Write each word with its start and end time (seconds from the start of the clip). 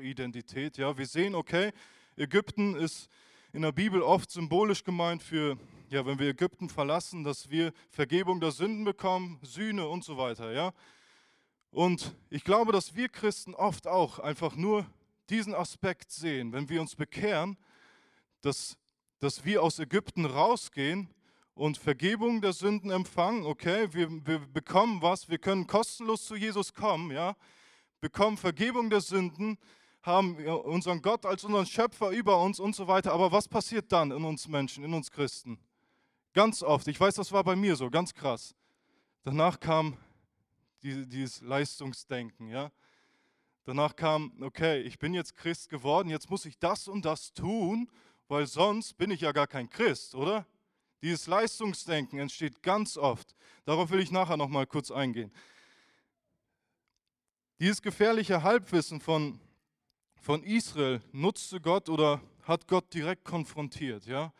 Identität. 0.00 0.78
Ja, 0.78 0.96
wir 0.96 1.06
sehen, 1.06 1.34
okay, 1.34 1.72
Ägypten 2.16 2.74
ist 2.76 3.08
in 3.52 3.62
der 3.62 3.72
Bibel 3.72 4.00
oft 4.00 4.30
symbolisch 4.30 4.84
gemeint 4.84 5.22
für, 5.22 5.58
ja, 5.90 6.06
wenn 6.06 6.18
wir 6.18 6.28
Ägypten 6.30 6.70
verlassen, 6.70 7.24
dass 7.24 7.50
wir 7.50 7.72
Vergebung 7.90 8.40
der 8.40 8.52
Sünden 8.52 8.84
bekommen, 8.84 9.38
Sühne 9.42 9.86
und 9.86 10.02
so 10.02 10.16
weiter. 10.16 10.52
Ja, 10.52 10.72
und 11.70 12.14
ich 12.30 12.42
glaube, 12.44 12.72
dass 12.72 12.94
wir 12.94 13.08
Christen 13.10 13.54
oft 13.54 13.86
auch 13.86 14.18
einfach 14.18 14.56
nur 14.56 14.86
diesen 15.28 15.54
Aspekt 15.54 16.10
sehen, 16.10 16.52
wenn 16.52 16.68
wir 16.70 16.80
uns 16.80 16.96
bekehren, 16.96 17.58
dass, 18.40 18.78
dass 19.20 19.44
wir 19.44 19.62
aus 19.62 19.78
Ägypten 19.78 20.24
rausgehen 20.24 21.10
und 21.54 21.76
Vergebung 21.76 22.40
der 22.40 22.54
Sünden 22.54 22.90
empfangen, 22.90 23.44
okay, 23.44 23.92
wir, 23.92 24.10
wir 24.26 24.38
bekommen 24.38 25.02
was, 25.02 25.28
wir 25.28 25.38
können 25.38 25.66
kostenlos 25.66 26.24
zu 26.24 26.34
Jesus 26.34 26.72
kommen, 26.72 27.10
ja, 27.10 27.36
bekommen 28.00 28.38
Vergebung 28.38 28.88
der 28.88 29.00
Sünden, 29.00 29.58
haben 30.02 30.36
unseren 30.46 31.00
Gott 31.00 31.24
als 31.24 31.44
unseren 31.44 31.66
Schöpfer 31.66 32.10
über 32.10 32.42
uns 32.42 32.58
und 32.58 32.74
so 32.74 32.88
weiter. 32.88 33.12
Aber 33.12 33.30
was 33.30 33.48
passiert 33.48 33.90
dann 33.92 34.10
in 34.10 34.24
uns 34.24 34.48
Menschen, 34.48 34.84
in 34.84 34.92
uns 34.92 35.10
Christen? 35.10 35.58
Ganz 36.32 36.62
oft, 36.62 36.88
ich 36.88 36.98
weiß, 36.98 37.14
das 37.14 37.30
war 37.30 37.44
bei 37.44 37.56
mir 37.56 37.76
so, 37.76 37.90
ganz 37.90 38.12
krass. 38.14 38.54
Danach 39.22 39.60
kam 39.60 39.96
dieses 40.82 41.40
Leistungsdenken, 41.42 42.48
ja. 42.48 42.72
Danach 43.64 43.94
kam, 43.94 44.32
okay, 44.40 44.80
ich 44.80 44.98
bin 44.98 45.14
jetzt 45.14 45.36
Christ 45.36 45.68
geworden, 45.68 46.08
jetzt 46.08 46.30
muss 46.30 46.46
ich 46.46 46.58
das 46.58 46.88
und 46.88 47.04
das 47.04 47.32
tun, 47.32 47.88
weil 48.26 48.46
sonst 48.46 48.94
bin 48.94 49.12
ich 49.12 49.20
ja 49.20 49.30
gar 49.30 49.46
kein 49.46 49.70
Christ, 49.70 50.16
oder? 50.16 50.46
Dieses 51.02 51.26
Leistungsdenken 51.26 52.18
entsteht 52.18 52.62
ganz 52.62 52.96
oft. 52.96 53.36
Darauf 53.64 53.90
will 53.90 54.00
ich 54.00 54.10
nachher 54.10 54.36
noch 54.36 54.48
mal 54.48 54.66
kurz 54.66 54.90
eingehen. 54.90 55.32
Dieses 57.60 57.82
gefährliche 57.82 58.42
Halbwissen 58.42 59.00
von 59.00 59.38
von 60.22 60.44
Israel 60.44 61.02
nutzte 61.10 61.60
Gott 61.60 61.88
oder 61.88 62.22
hat 62.44 62.68
Gott 62.68 62.94
direkt 62.94 63.24
konfrontiert. 63.24 64.06
Ja? 64.06 64.32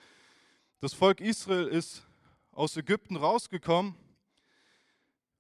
Das 0.81 0.95
Volk 0.95 1.21
Israel 1.21 1.67
ist 1.67 2.07
aus 2.53 2.77
Ägypten 2.77 3.17
rausgekommen, 3.17 3.97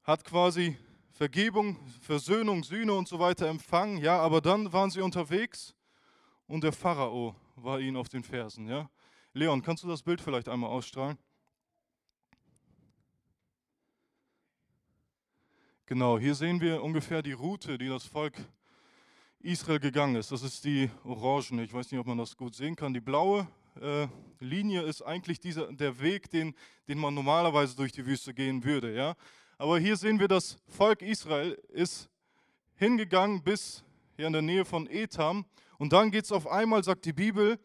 hat 0.03 0.25
quasi 0.25 0.77
Vergebung, 1.13 1.79
Versöhnung, 2.01 2.65
Sühne 2.65 2.93
und 2.93 3.07
so 3.07 3.21
weiter 3.21 3.47
empfangen, 3.47 3.99
ja, 3.99 4.19
aber 4.19 4.41
dann 4.41 4.73
waren 4.73 4.91
sie 4.91 5.01
unterwegs 5.01 5.77
und 6.49 6.65
der 6.65 6.73
Pharao 6.73 7.37
war 7.55 7.79
ihnen 7.79 7.97
auf 7.97 8.09
den 8.09 8.25
Fersen. 8.25 8.67
Ja? 8.67 8.91
Leon, 9.35 9.63
kannst 9.63 9.85
du 9.85 9.89
das 9.89 10.03
Bild 10.03 10.21
vielleicht 10.21 10.49
einmal 10.49 10.71
ausstrahlen? 10.71 11.19
Genau, 15.87 16.19
hier 16.19 16.35
sehen 16.35 16.61
wir 16.61 16.83
ungefähr 16.83 17.23
die 17.23 17.33
Route, 17.33 17.79
die 17.79 17.89
das 17.89 18.07
Volk 18.07 18.35
Israel 19.43 19.81
gegangen 19.81 20.17
ist. 20.17 20.31
Das 20.31 20.43
ist 20.43 20.65
die 20.65 20.89
orangene, 21.05 21.65
ich 21.65 21.73
weiß 21.73 21.91
nicht, 21.91 22.01
ob 22.01 22.07
man 22.07 22.19
das 22.19 22.37
gut 22.37 22.55
sehen 22.55 22.77
kann. 22.77 22.95
Die 22.95 23.01
blaue 23.01 23.49
äh, 23.81 24.07
Linie 24.39 24.83
ist 24.83 25.03
eigentlich 25.03 25.41
dieser, 25.41 25.73
der 25.73 26.01
Weg, 26.01 26.31
den, 26.31 26.55
den 26.87 26.99
man 26.99 27.13
normalerweise 27.15 27.77
durch 27.77 27.93
die 27.93 28.07
Wüste 28.07 28.33
gehen 28.33 28.63
würde. 28.63 28.95
Ja? 28.95 29.17
Aber 29.59 29.79
hier 29.79 29.97
sehen 29.97 30.21
wir, 30.21 30.29
das 30.29 30.59
Volk 30.69 31.03
Israel 31.03 31.59
ist 31.69 32.09
hingegangen 32.77 33.43
bis 33.43 33.85
hier 34.17 34.29
in 34.29 34.33
der 34.33 34.43
Nähe 34.43 34.65
von 34.65 34.89
Etam. 34.89 35.45
Und 35.79 35.93
dann 35.93 36.13
geht 36.13 36.25
es 36.25 36.33
auf 36.33 36.47
einmal, 36.47 36.85
sagt 36.85 37.05
die 37.05 37.13
Bibel, 37.13 37.59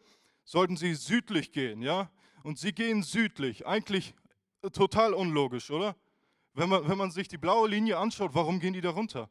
sollten 0.44 0.76
sie 0.76 0.94
südlich 0.94 1.52
gehen. 1.52 1.82
Ja? 1.82 2.10
Und 2.42 2.58
sie 2.58 2.72
gehen 2.72 3.04
südlich. 3.04 3.66
Eigentlich 3.66 4.14
total 4.72 5.14
unlogisch, 5.14 5.70
oder? 5.70 5.94
Wenn 6.54 6.68
man, 6.68 6.88
wenn 6.88 6.98
man 6.98 7.12
sich 7.12 7.28
die 7.28 7.38
blaue 7.38 7.68
Linie 7.68 7.98
anschaut, 7.98 8.34
warum 8.34 8.58
gehen 8.58 8.72
die 8.72 8.80
da 8.80 8.90
runter? 8.90 9.30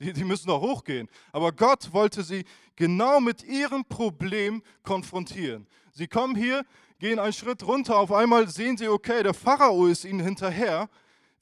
Die, 0.00 0.12
die 0.12 0.24
müssen 0.24 0.48
doch 0.48 0.60
hochgehen. 0.60 1.08
Aber 1.32 1.52
Gott 1.52 1.92
wollte 1.92 2.22
sie 2.22 2.44
genau 2.76 3.20
mit 3.20 3.44
ihrem 3.44 3.84
Problem 3.84 4.62
konfrontieren. 4.82 5.66
Sie 5.92 6.08
kommen 6.08 6.34
hier, 6.34 6.64
gehen 6.98 7.18
einen 7.18 7.32
Schritt 7.32 7.66
runter, 7.66 7.96
auf 7.96 8.12
einmal 8.12 8.48
sehen 8.48 8.76
sie, 8.76 8.88
okay, 8.88 9.22
der 9.22 9.34
Pharao 9.34 9.86
ist 9.86 10.04
ihnen 10.04 10.20
hinterher, 10.20 10.88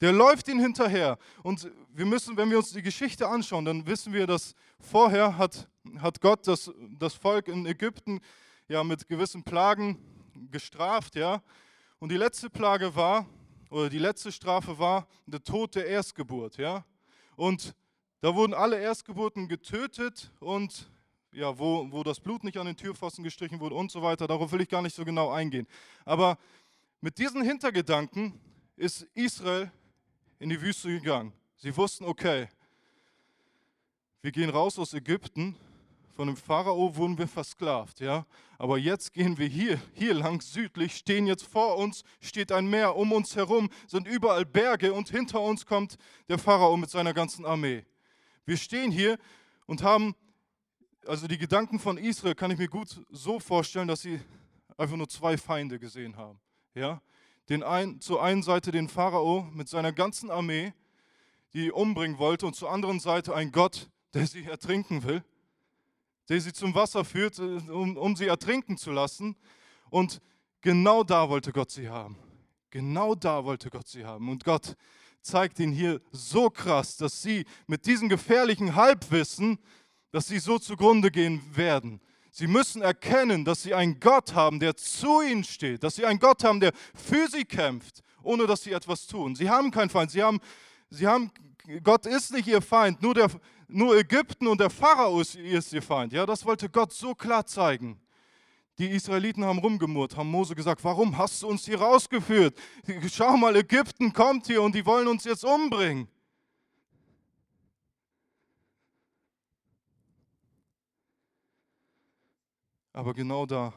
der 0.01 0.11
läuft 0.11 0.47
ihnen 0.47 0.59
hinterher. 0.59 1.17
Und 1.41 1.71
wir 1.93 2.05
müssen, 2.05 2.37
wenn 2.37 2.49
wir 2.49 2.57
uns 2.57 2.71
die 2.71 2.81
Geschichte 2.81 3.27
anschauen, 3.27 3.65
dann 3.65 3.85
wissen 3.87 4.13
wir, 4.13 4.27
dass 4.27 4.53
vorher 4.79 5.37
hat, 5.37 5.67
hat 5.99 6.21
Gott 6.21 6.47
das, 6.47 6.71
das 6.99 7.13
Volk 7.13 7.47
in 7.47 7.65
Ägypten 7.65 8.19
ja 8.67 8.83
mit 8.83 9.07
gewissen 9.07 9.43
Plagen 9.43 9.97
gestraft, 10.51 11.15
ja. 11.15 11.41
Und 11.99 12.09
die 12.09 12.17
letzte 12.17 12.49
Plage 12.49 12.95
war, 12.95 13.25
oder 13.69 13.89
die 13.89 13.99
letzte 13.99 14.31
Strafe 14.31 14.77
war 14.77 15.07
der 15.25 15.41
Tod 15.41 15.75
der 15.75 15.87
Erstgeburt, 15.87 16.57
ja. 16.57 16.85
Und 17.35 17.73
da 18.23 18.33
wurden 18.33 18.53
alle 18.53 18.79
Erstgeburten 18.79 19.49
getötet 19.49 20.31
und 20.39 20.89
ja, 21.33 21.59
wo, 21.59 21.91
wo 21.91 22.03
das 22.03 22.21
Blut 22.21 22.45
nicht 22.45 22.57
an 22.57 22.65
den 22.65 22.77
Türpfosten 22.77 23.21
gestrichen 23.21 23.59
wurde 23.59 23.75
und 23.75 23.91
so 23.91 24.01
weiter. 24.01 24.27
Darauf 24.27 24.49
will 24.53 24.61
ich 24.61 24.69
gar 24.69 24.81
nicht 24.81 24.95
so 24.95 25.03
genau 25.03 25.29
eingehen. 25.29 25.67
Aber 26.05 26.37
mit 27.01 27.17
diesen 27.17 27.41
Hintergedanken 27.41 28.39
ist 28.77 29.01
Israel 29.13 29.69
in 30.39 30.47
die 30.47 30.61
Wüste 30.61 30.87
gegangen. 30.87 31.33
Sie 31.57 31.75
wussten, 31.75 32.05
okay, 32.05 32.47
wir 34.21 34.31
gehen 34.31 34.51
raus 34.51 34.79
aus 34.79 34.93
Ägypten, 34.93 35.57
von 36.15 36.27
dem 36.27 36.37
Pharao 36.37 36.95
wurden 36.95 37.17
wir 37.17 37.27
versklavt, 37.27 37.99
ja. 37.99 38.25
Aber 38.57 38.77
jetzt 38.77 39.11
gehen 39.11 39.37
wir 39.37 39.47
hier, 39.47 39.81
hier 39.95 40.13
lang 40.13 40.39
südlich, 40.39 40.95
stehen 40.95 41.27
jetzt 41.27 41.43
vor 41.43 41.75
uns, 41.75 42.05
steht 42.21 42.53
ein 42.53 42.67
Meer, 42.67 42.95
um 42.95 43.11
uns 43.11 43.35
herum 43.35 43.69
sind 43.85 44.07
überall 44.07 44.45
Berge 44.45 44.93
und 44.93 45.09
hinter 45.09 45.41
uns 45.41 45.65
kommt 45.65 45.97
der 46.29 46.37
Pharao 46.37 46.77
mit 46.77 46.89
seiner 46.89 47.13
ganzen 47.13 47.45
Armee. 47.45 47.83
Wir 48.45 48.57
stehen 48.57 48.91
hier 48.91 49.17
und 49.65 49.83
haben, 49.83 50.15
also 51.07 51.27
die 51.27 51.37
Gedanken 51.37 51.79
von 51.79 51.97
Israel 51.97 52.35
kann 52.35 52.51
ich 52.51 52.57
mir 52.57 52.67
gut 52.67 53.01
so 53.09 53.39
vorstellen, 53.39 53.87
dass 53.87 54.01
sie 54.01 54.19
einfach 54.77 54.97
nur 54.97 55.07
zwei 55.07 55.37
Feinde 55.37 55.79
gesehen 55.79 56.17
haben. 56.17 56.39
Ja? 56.73 57.01
Den 57.49 57.63
ein, 57.63 58.01
zur 58.01 58.21
einen 58.21 58.43
Seite 58.43 58.71
den 58.71 58.89
Pharao 58.89 59.43
mit 59.53 59.69
seiner 59.69 59.93
ganzen 59.93 60.29
Armee, 60.29 60.73
die 61.53 61.71
umbringen 61.71 62.17
wollte, 62.17 62.45
und 62.45 62.55
zur 62.55 62.71
anderen 62.71 62.99
Seite 62.99 63.33
ein 63.35 63.51
Gott, 63.51 63.89
der 64.13 64.27
sie 64.27 64.45
ertrinken 64.45 65.03
will, 65.03 65.23
der 66.29 66.41
sie 66.41 66.51
zum 66.51 66.75
Wasser 66.75 67.05
führt, 67.05 67.39
äh, 67.39 67.59
um, 67.69 67.95
um 67.95 68.15
sie 68.15 68.27
ertrinken 68.27 68.77
zu 68.77 68.91
lassen. 68.91 69.37
Und 69.89 70.21
genau 70.61 71.03
da 71.03 71.29
wollte 71.29 71.51
Gott 71.53 71.71
sie 71.71 71.89
haben. 71.89 72.17
Genau 72.71 73.15
da 73.15 73.45
wollte 73.45 73.69
Gott 73.69 73.87
sie 73.87 74.03
haben. 74.03 74.29
Und 74.29 74.43
Gott 74.43 74.75
zeigt 75.23 75.59
ihn 75.59 75.71
hier 75.71 76.01
so 76.11 76.49
krass, 76.49 76.97
dass 76.97 77.21
sie 77.21 77.45
mit 77.67 77.85
diesem 77.85 78.09
gefährlichen 78.09 78.75
Halbwissen, 78.75 79.57
dass 80.11 80.27
sie 80.27 80.39
so 80.39 80.59
zugrunde 80.59 81.09
gehen 81.09 81.41
werden. 81.55 82.01
Sie 82.31 82.47
müssen 82.47 82.81
erkennen, 82.81 83.45
dass 83.45 83.63
sie 83.63 83.73
einen 83.73 83.99
Gott 83.99 84.33
haben, 84.33 84.59
der 84.59 84.75
zu 84.75 85.21
ihnen 85.21 85.43
steht, 85.43 85.83
dass 85.83 85.95
sie 85.95 86.05
einen 86.05 86.19
Gott 86.19 86.43
haben, 86.43 86.59
der 86.59 86.71
für 86.93 87.27
sie 87.27 87.45
kämpft, 87.45 88.01
ohne 88.23 88.47
dass 88.47 88.63
sie 88.63 88.71
etwas 88.71 89.07
tun. 89.07 89.35
Sie 89.35 89.49
haben 89.49 89.71
keinen 89.71 89.89
Feind, 89.89 90.11
sie 90.11 90.23
haben, 90.23 90.39
sie 90.89 91.07
haben 91.07 91.31
Gott 91.81 92.05
ist 92.05 92.33
nicht 92.33 92.47
ihr 92.47 92.61
Feind, 92.61 93.01
nur, 93.01 93.13
der, 93.13 93.29
nur 93.67 93.97
Ägypten 93.97 94.47
und 94.47 94.59
der 94.59 94.69
Pharao 94.69 95.21
ist, 95.21 95.35
ihr 95.35 95.81
Feind. 95.81 96.11
Ja, 96.11 96.25
das 96.25 96.45
wollte 96.45 96.69
Gott 96.69 96.91
so 96.91 97.15
klar 97.15 97.45
zeigen. 97.45 98.02
Die 98.79 98.89
Israeliten 98.89 99.45
haben 99.45 99.59
rumgemurrt, 99.59 100.17
haben 100.17 100.31
Mose 100.31 100.55
gesagt, 100.55 100.83
warum 100.83 101.17
hast 101.17 101.43
du 101.43 101.47
uns 101.47 101.65
hier 101.65 101.79
rausgeführt? 101.79 102.57
Schau 103.11 103.37
mal, 103.37 103.55
Ägypten 103.55 104.11
kommt 104.11 104.47
hier 104.47 104.63
und 104.63 104.73
die 104.73 104.85
wollen 104.85 105.07
uns 105.07 105.23
jetzt 105.25 105.45
umbringen. 105.45 106.07
Aber 112.93 113.13
genau 113.13 113.45
da 113.45 113.73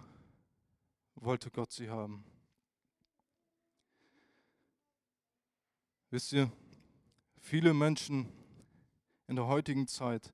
wollte 1.14 1.50
Gott 1.50 1.72
sie 1.72 1.88
haben. 1.88 2.24
Wisst 6.10 6.32
ihr, 6.32 6.50
viele 7.40 7.74
Menschen 7.74 8.28
in 9.26 9.36
der 9.36 9.46
heutigen 9.46 9.86
Zeit 9.88 10.32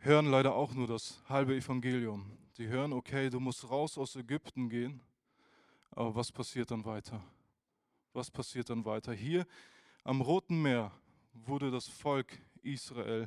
hören 0.00 0.26
leider 0.26 0.54
auch 0.54 0.72
nur 0.72 0.86
das 0.86 1.22
halbe 1.28 1.54
Evangelium. 1.54 2.38
Sie 2.52 2.66
hören, 2.66 2.92
okay, 2.92 3.28
du 3.28 3.38
musst 3.38 3.68
raus 3.70 3.98
aus 3.98 4.16
Ägypten 4.16 4.68
gehen, 4.68 5.02
aber 5.90 6.14
was 6.14 6.32
passiert 6.32 6.70
dann 6.70 6.84
weiter? 6.84 7.22
Was 8.12 8.30
passiert 8.30 8.70
dann 8.70 8.84
weiter? 8.84 9.12
Hier 9.12 9.46
am 10.02 10.20
Roten 10.22 10.60
Meer 10.62 10.90
wurde 11.32 11.70
das 11.70 11.86
Volk 11.86 12.38
Israel 12.62 13.26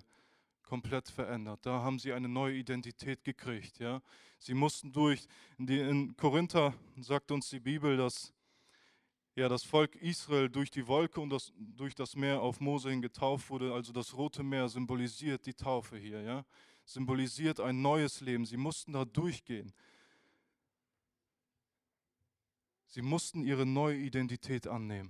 komplett 0.63 1.09
verändert. 1.09 1.59
Da 1.63 1.83
haben 1.83 1.99
sie 1.99 2.11
eine 2.11 2.27
neue 2.27 2.55
Identität 2.55 3.23
gekriegt. 3.23 3.79
Ja? 3.79 4.01
Sie 4.39 4.55
mussten 4.55 4.91
durch, 4.91 5.27
in 5.59 6.15
Korinther 6.17 6.73
sagt 6.99 7.31
uns 7.31 7.49
die 7.49 7.59
Bibel, 7.59 7.95
dass 7.97 8.33
ja, 9.35 9.49
das 9.49 9.63
Volk 9.63 9.95
Israel 9.95 10.49
durch 10.49 10.69
die 10.69 10.85
Wolke 10.87 11.19
und 11.19 11.29
das, 11.29 11.51
durch 11.57 11.95
das 11.95 12.15
Meer 12.15 12.41
auf 12.41 12.59
Mose 12.59 12.89
hin 12.89 13.01
getauft 13.01 13.49
wurde. 13.49 13.73
Also 13.73 13.91
das 13.91 14.15
Rote 14.15 14.43
Meer 14.43 14.69
symbolisiert 14.69 15.45
die 15.45 15.53
Taufe 15.53 15.97
hier, 15.97 16.21
ja? 16.21 16.45
Symbolisiert 16.85 17.59
ein 17.59 17.81
neues 17.81 18.21
Leben. 18.21 18.45
Sie 18.45 18.57
mussten 18.57 18.93
da 18.93 19.05
durchgehen. 19.05 19.73
Sie 22.87 23.01
mussten 23.01 23.43
ihre 23.43 23.65
neue 23.65 23.97
Identität 23.97 24.67
annehmen. 24.67 25.09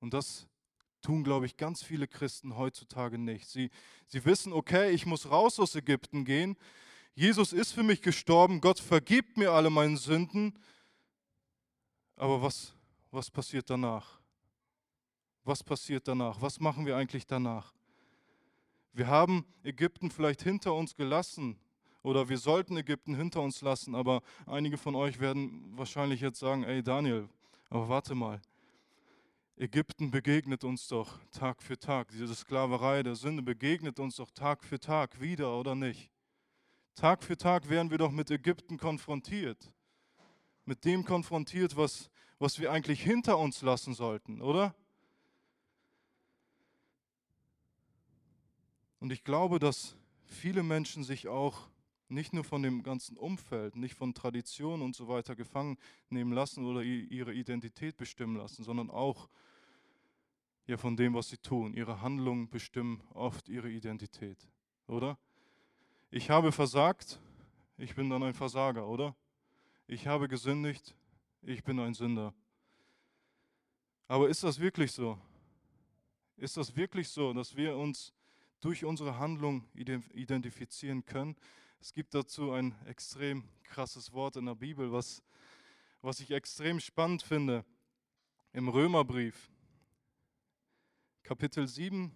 Und 0.00 0.12
das 0.12 0.46
tun, 1.00 1.24
glaube 1.24 1.46
ich, 1.46 1.56
ganz 1.56 1.82
viele 1.82 2.06
Christen 2.08 2.56
heutzutage 2.56 3.18
nicht. 3.18 3.48
Sie, 3.48 3.70
sie 4.06 4.24
wissen, 4.24 4.52
okay, 4.52 4.90
ich 4.90 5.06
muss 5.06 5.30
raus 5.30 5.58
aus 5.60 5.74
Ägypten 5.74 6.24
gehen. 6.24 6.56
Jesus 7.14 7.52
ist 7.52 7.72
für 7.72 7.82
mich 7.82 8.02
gestorben. 8.02 8.60
Gott 8.60 8.80
vergibt 8.80 9.36
mir 9.36 9.52
alle 9.52 9.70
meine 9.70 9.96
Sünden. 9.96 10.58
Aber 12.16 12.42
was, 12.42 12.74
was 13.10 13.30
passiert 13.30 13.70
danach? 13.70 14.20
Was 15.44 15.62
passiert 15.62 16.08
danach? 16.08 16.40
Was 16.40 16.58
machen 16.58 16.86
wir 16.86 16.96
eigentlich 16.96 17.26
danach? 17.26 17.74
Wir 18.96 19.08
haben 19.08 19.44
Ägypten 19.64 20.08
vielleicht 20.08 20.42
hinter 20.42 20.72
uns 20.72 20.94
gelassen 20.94 21.58
oder 22.04 22.28
wir 22.28 22.38
sollten 22.38 22.76
Ägypten 22.76 23.16
hinter 23.16 23.42
uns 23.42 23.60
lassen, 23.60 23.96
aber 23.96 24.22
einige 24.46 24.78
von 24.78 24.94
euch 24.94 25.18
werden 25.18 25.76
wahrscheinlich 25.76 26.20
jetzt 26.20 26.38
sagen, 26.38 26.62
ey 26.62 26.80
Daniel, 26.80 27.28
aber 27.70 27.88
warte 27.88 28.14
mal, 28.14 28.40
Ägypten 29.56 30.12
begegnet 30.12 30.62
uns 30.62 30.86
doch 30.86 31.18
Tag 31.32 31.60
für 31.60 31.76
Tag. 31.76 32.12
Diese 32.12 32.36
Sklaverei 32.36 33.02
der 33.02 33.16
Sünde 33.16 33.42
begegnet 33.42 33.98
uns 33.98 34.14
doch 34.14 34.30
Tag 34.30 34.62
für 34.62 34.78
Tag 34.78 35.20
wieder, 35.20 35.58
oder 35.58 35.74
nicht? 35.74 36.08
Tag 36.94 37.24
für 37.24 37.36
Tag 37.36 37.68
werden 37.68 37.90
wir 37.90 37.98
doch 37.98 38.12
mit 38.12 38.30
Ägypten 38.30 38.78
konfrontiert. 38.78 39.72
Mit 40.66 40.84
dem 40.84 41.04
konfrontiert, 41.04 41.76
was, 41.76 42.10
was 42.38 42.60
wir 42.60 42.70
eigentlich 42.70 43.02
hinter 43.02 43.38
uns 43.38 43.60
lassen 43.62 43.92
sollten, 43.92 44.40
oder? 44.40 44.72
Und 49.04 49.12
ich 49.12 49.22
glaube, 49.22 49.58
dass 49.58 49.98
viele 50.24 50.62
Menschen 50.62 51.04
sich 51.04 51.28
auch 51.28 51.68
nicht 52.08 52.32
nur 52.32 52.42
von 52.42 52.62
dem 52.62 52.82
ganzen 52.82 53.18
Umfeld, 53.18 53.76
nicht 53.76 53.94
von 53.94 54.14
Tradition 54.14 54.80
und 54.80 54.96
so 54.96 55.08
weiter 55.08 55.36
gefangen 55.36 55.76
nehmen 56.08 56.32
lassen 56.32 56.64
oder 56.64 56.82
ihre 56.82 57.34
Identität 57.34 57.98
bestimmen 57.98 58.36
lassen, 58.36 58.64
sondern 58.64 58.88
auch 58.88 59.28
ja 60.66 60.78
von 60.78 60.96
dem, 60.96 61.12
was 61.12 61.28
sie 61.28 61.36
tun. 61.36 61.74
Ihre 61.74 62.00
Handlungen 62.00 62.48
bestimmen 62.48 63.02
oft 63.12 63.50
ihre 63.50 63.68
Identität, 63.68 64.38
oder? 64.86 65.18
Ich 66.10 66.30
habe 66.30 66.50
versagt, 66.50 67.20
ich 67.76 67.94
bin 67.94 68.08
dann 68.08 68.22
ein 68.22 68.32
Versager, 68.32 68.88
oder? 68.88 69.14
Ich 69.86 70.06
habe 70.06 70.28
gesündigt, 70.28 70.96
ich 71.42 71.62
bin 71.62 71.78
ein 71.78 71.92
Sünder. 71.92 72.32
Aber 74.08 74.30
ist 74.30 74.42
das 74.44 74.58
wirklich 74.58 74.92
so? 74.92 75.18
Ist 76.38 76.56
das 76.56 76.74
wirklich 76.74 77.10
so, 77.10 77.34
dass 77.34 77.54
wir 77.54 77.76
uns 77.76 78.10
durch 78.64 78.84
unsere 78.84 79.18
Handlung 79.18 79.68
identifizieren 79.74 81.04
können? 81.04 81.36
Es 81.80 81.92
gibt 81.92 82.14
dazu 82.14 82.52
ein 82.52 82.74
extrem 82.86 83.44
krasses 83.62 84.10
Wort 84.14 84.36
in 84.36 84.46
der 84.46 84.54
Bibel, 84.54 84.90
was, 84.90 85.22
was 86.00 86.18
ich 86.20 86.30
extrem 86.30 86.80
spannend 86.80 87.22
finde. 87.22 87.62
Im 88.54 88.70
Römerbrief, 88.70 89.50
Kapitel 91.22 91.68
7, 91.68 92.10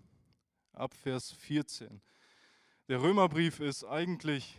Abvers 0.73 1.33
14. 1.33 2.01
Der 2.89 3.03
Römerbrief 3.03 3.61
ist 3.61 3.85
eigentlich 3.85 4.57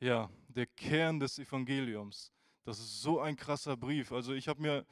ja, 0.00 0.28
der 0.48 0.66
Kern 0.66 1.20
des 1.20 1.38
Evangeliums. 1.38 2.32
Das 2.64 2.80
ist 2.80 3.02
so 3.02 3.20
ein 3.20 3.36
krasser 3.36 3.76
Brief. 3.76 4.10
Also 4.10 4.32
ich 4.32 4.48
habe 4.48 4.60
mir 4.60 4.84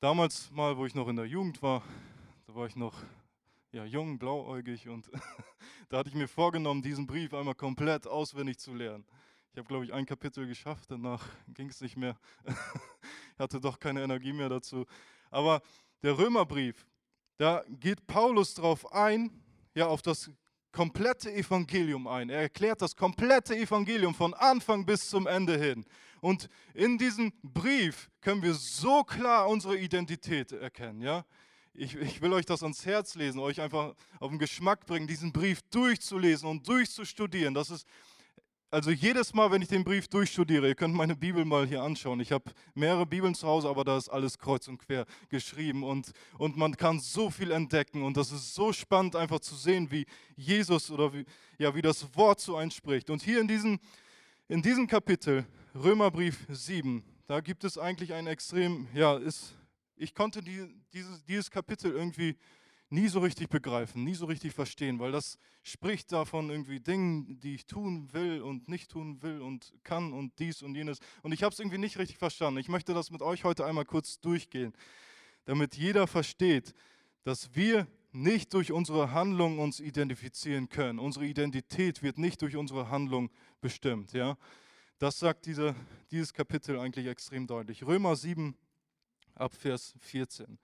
damals 0.00 0.50
mal, 0.50 0.78
wo 0.78 0.86
ich 0.86 0.94
noch 0.94 1.08
in 1.08 1.16
der 1.16 1.26
Jugend 1.26 1.60
war, 1.60 1.82
da 2.46 2.54
war 2.54 2.66
ich 2.66 2.76
noch 2.76 2.94
ja, 3.72 3.86
jung, 3.86 4.18
blauäugig 4.18 4.88
und 4.88 5.10
da 5.88 5.98
hatte 5.98 6.10
ich 6.10 6.14
mir 6.14 6.28
vorgenommen, 6.28 6.82
diesen 6.82 7.06
Brief 7.06 7.32
einmal 7.32 7.54
komplett 7.54 8.06
auswendig 8.06 8.58
zu 8.58 8.74
lernen. 8.74 9.04
Ich 9.52 9.58
habe, 9.58 9.66
glaube 9.66 9.84
ich, 9.84 9.92
ein 9.92 10.06
Kapitel 10.06 10.46
geschafft, 10.46 10.90
danach 10.90 11.26
ging 11.48 11.68
es 11.68 11.80
nicht 11.80 11.96
mehr. 11.96 12.18
ich 12.44 13.38
hatte 13.38 13.60
doch 13.60 13.78
keine 13.78 14.02
Energie 14.02 14.32
mehr 14.32 14.50
dazu. 14.50 14.84
Aber 15.30 15.62
der 16.02 16.16
Römerbrief, 16.16 16.86
da 17.38 17.64
geht 17.68 18.06
Paulus 18.06 18.54
drauf 18.54 18.92
ein, 18.92 19.30
ja, 19.74 19.86
auf 19.86 20.02
das 20.02 20.30
komplette 20.70 21.32
Evangelium 21.32 22.06
ein. 22.06 22.28
Er 22.28 22.42
erklärt 22.42 22.80
das 22.82 22.94
komplette 22.94 23.56
Evangelium 23.56 24.14
von 24.14 24.34
Anfang 24.34 24.84
bis 24.84 25.08
zum 25.08 25.26
Ende 25.26 25.58
hin. 25.58 25.84
Und 26.20 26.48
in 26.74 26.98
diesem 26.98 27.32
Brief 27.42 28.10
können 28.20 28.42
wir 28.42 28.54
so 28.54 29.02
klar 29.02 29.48
unsere 29.48 29.78
Identität 29.78 30.52
erkennen, 30.52 31.00
ja 31.00 31.24
ich, 31.74 31.96
ich 31.96 32.20
will 32.20 32.32
euch 32.32 32.46
das 32.46 32.62
ans 32.62 32.84
Herz 32.84 33.14
lesen, 33.14 33.38
euch 33.40 33.60
einfach 33.60 33.94
auf 34.20 34.30
den 34.30 34.38
Geschmack 34.38 34.86
bringen, 34.86 35.06
diesen 35.06 35.32
Brief 35.32 35.62
durchzulesen 35.70 36.48
und 36.48 36.68
durchzustudieren. 36.68 37.54
Das 37.54 37.70
ist, 37.70 37.86
also 38.70 38.90
jedes 38.90 39.34
Mal, 39.34 39.50
wenn 39.50 39.62
ich 39.62 39.68
den 39.68 39.84
Brief 39.84 40.08
durchstudiere, 40.08 40.68
ihr 40.68 40.74
könnt 40.74 40.94
meine 40.94 41.14
Bibel 41.14 41.44
mal 41.44 41.66
hier 41.66 41.82
anschauen. 41.82 42.20
Ich 42.20 42.32
habe 42.32 42.50
mehrere 42.74 43.06
Bibeln 43.06 43.34
zu 43.34 43.46
Hause, 43.46 43.68
aber 43.68 43.84
da 43.84 43.96
ist 43.96 44.08
alles 44.08 44.38
kreuz 44.38 44.68
und 44.68 44.78
quer 44.78 45.06
geschrieben 45.28 45.82
und, 45.82 46.12
und 46.38 46.56
man 46.56 46.76
kann 46.76 46.98
so 46.98 47.30
viel 47.30 47.50
entdecken 47.50 48.02
und 48.02 48.16
das 48.16 48.32
ist 48.32 48.54
so 48.54 48.72
spannend 48.72 49.16
einfach 49.16 49.40
zu 49.40 49.54
sehen, 49.54 49.90
wie 49.90 50.06
Jesus 50.36 50.90
oder 50.90 51.12
wie, 51.12 51.24
ja, 51.58 51.74
wie 51.74 51.82
das 51.82 52.14
Wort 52.16 52.40
zu 52.40 52.56
einspricht. 52.56 53.10
Und 53.10 53.22
hier 53.22 53.40
in 53.40 53.48
diesem, 53.48 53.78
in 54.48 54.62
diesem 54.62 54.86
Kapitel, 54.86 55.46
Römerbrief 55.74 56.46
7, 56.48 57.02
da 57.26 57.40
gibt 57.40 57.64
es 57.64 57.78
eigentlich 57.78 58.12
ein 58.12 58.26
extrem, 58.26 58.88
ja, 58.94 59.16
ist 59.16 59.54
ich 59.96 60.14
konnte 60.14 60.42
die, 60.42 60.66
dieses, 60.92 61.24
dieses 61.24 61.50
Kapitel 61.50 61.92
irgendwie 61.92 62.36
nie 62.92 63.08
so 63.08 63.20
richtig 63.20 63.48
begreifen, 63.48 64.04
nie 64.04 64.14
so 64.14 64.26
richtig 64.26 64.52
verstehen, 64.52 64.98
weil 64.98 65.12
das 65.12 65.38
spricht 65.62 66.12
davon 66.12 66.50
irgendwie 66.50 66.78
Dingen, 66.78 67.40
die 67.40 67.54
ich 67.54 67.66
tun 67.66 68.12
will 68.12 68.42
und 68.42 68.68
nicht 68.68 68.90
tun 68.90 69.22
will 69.22 69.40
und 69.40 69.72
kann 69.82 70.12
und 70.12 70.38
dies 70.38 70.62
und 70.62 70.74
jenes. 70.74 70.98
Und 71.22 71.32
ich 71.32 71.42
habe 71.42 71.52
es 71.52 71.58
irgendwie 71.58 71.78
nicht 71.78 71.98
richtig 71.98 72.18
verstanden. 72.18 72.60
Ich 72.60 72.68
möchte 72.68 72.92
das 72.92 73.10
mit 73.10 73.22
euch 73.22 73.44
heute 73.44 73.64
einmal 73.64 73.86
kurz 73.86 74.20
durchgehen, 74.20 74.74
damit 75.46 75.76
jeder 75.76 76.06
versteht, 76.06 76.74
dass 77.24 77.54
wir 77.54 77.86
nicht 78.12 78.52
durch 78.52 78.72
unsere 78.72 79.12
Handlung 79.12 79.58
uns 79.58 79.80
identifizieren 79.80 80.68
können. 80.68 80.98
Unsere 80.98 81.24
Identität 81.24 82.02
wird 82.02 82.18
nicht 82.18 82.42
durch 82.42 82.56
unsere 82.56 82.90
Handlung 82.90 83.30
bestimmt. 83.62 84.12
Ja? 84.12 84.36
Das 84.98 85.18
sagt 85.18 85.46
diese, 85.46 85.74
dieses 86.10 86.34
Kapitel 86.34 86.78
eigentlich 86.78 87.06
extrem 87.06 87.46
deutlich. 87.46 87.84
Römer 87.84 88.16
7, 88.16 88.54
ab 89.34 89.54
Vers 89.54 89.94
14. 90.00 90.58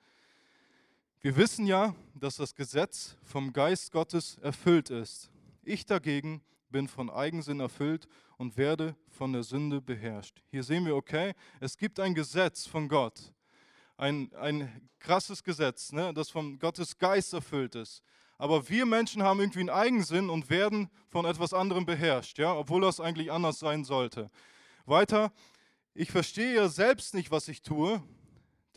Wir 1.21 1.37
wissen 1.37 1.67
ja, 1.67 1.95
dass 2.15 2.37
das 2.37 2.55
Gesetz 2.55 3.17
vom 3.23 3.53
Geist 3.53 3.91
Gottes 3.91 4.39
erfüllt 4.39 4.91
ist. 4.91 5.31
Ich 5.65 5.85
dagegen 5.85 6.43
bin 6.71 6.87
von 6.87 7.11
Eigensinn 7.11 7.61
erfüllt 7.61 8.07
und 8.37 8.57
werde 8.57 8.95
von 9.09 9.33
der 9.33 9.43
Sünde 9.43 9.81
beherrscht. 9.81 10.43
Hier 10.51 10.63
sehen 10.63 10.87
wir, 10.87 10.95
okay, 10.95 11.33
es 11.61 11.77
gibt 11.77 11.99
ein 11.99 12.15
Gesetz 12.15 12.67
von 12.67 12.89
Gott. 12.89 13.33
Ein, 13.97 14.33
ein 14.35 14.89
krasses 15.01 15.43
Gesetz, 15.43 15.93
ne, 15.93 16.15
das 16.15 16.31
von 16.31 16.59
Gottes 16.59 16.97
Geist 16.99 17.33
erfüllt 17.33 17.75
ist. 17.75 18.03
Aber 18.37 18.69
wir 18.69 18.87
Menschen 18.87 19.25
haben 19.25 19.41
irgendwie 19.41 19.61
einen 19.61 19.71
Eigensinn 19.71 20.31
und 20.31 20.49
werden 20.49 20.89
von 21.09 21.25
etwas 21.25 21.53
anderem 21.53 21.85
beherrscht, 21.85 22.39
ja, 22.39 22.55
obwohl 22.55 22.83
das 22.83 23.01
eigentlich 23.01 23.33
anders 23.33 23.59
sein 23.59 23.83
sollte. 23.83 24.31
Weiter, 24.87 25.33
ich 25.95 26.13
verstehe 26.13 26.55
ja 26.55 26.69
selbst 26.69 27.15
nicht, 27.15 27.33
was 27.33 27.49
ich 27.49 27.63
tue, 27.63 28.01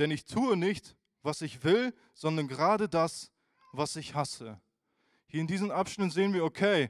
denn 0.01 0.11
ich 0.11 0.25
tue 0.25 0.57
nicht, 0.57 0.95
was 1.21 1.41
ich 1.41 1.63
will, 1.63 1.93
sondern 2.15 2.47
gerade 2.47 2.89
das, 2.89 3.31
was 3.71 3.95
ich 3.95 4.15
hasse. 4.15 4.59
Hier 5.27 5.41
in 5.41 5.47
diesem 5.47 5.69
Abschnitt 5.69 6.11
sehen 6.11 6.33
wir, 6.33 6.43
okay, 6.43 6.89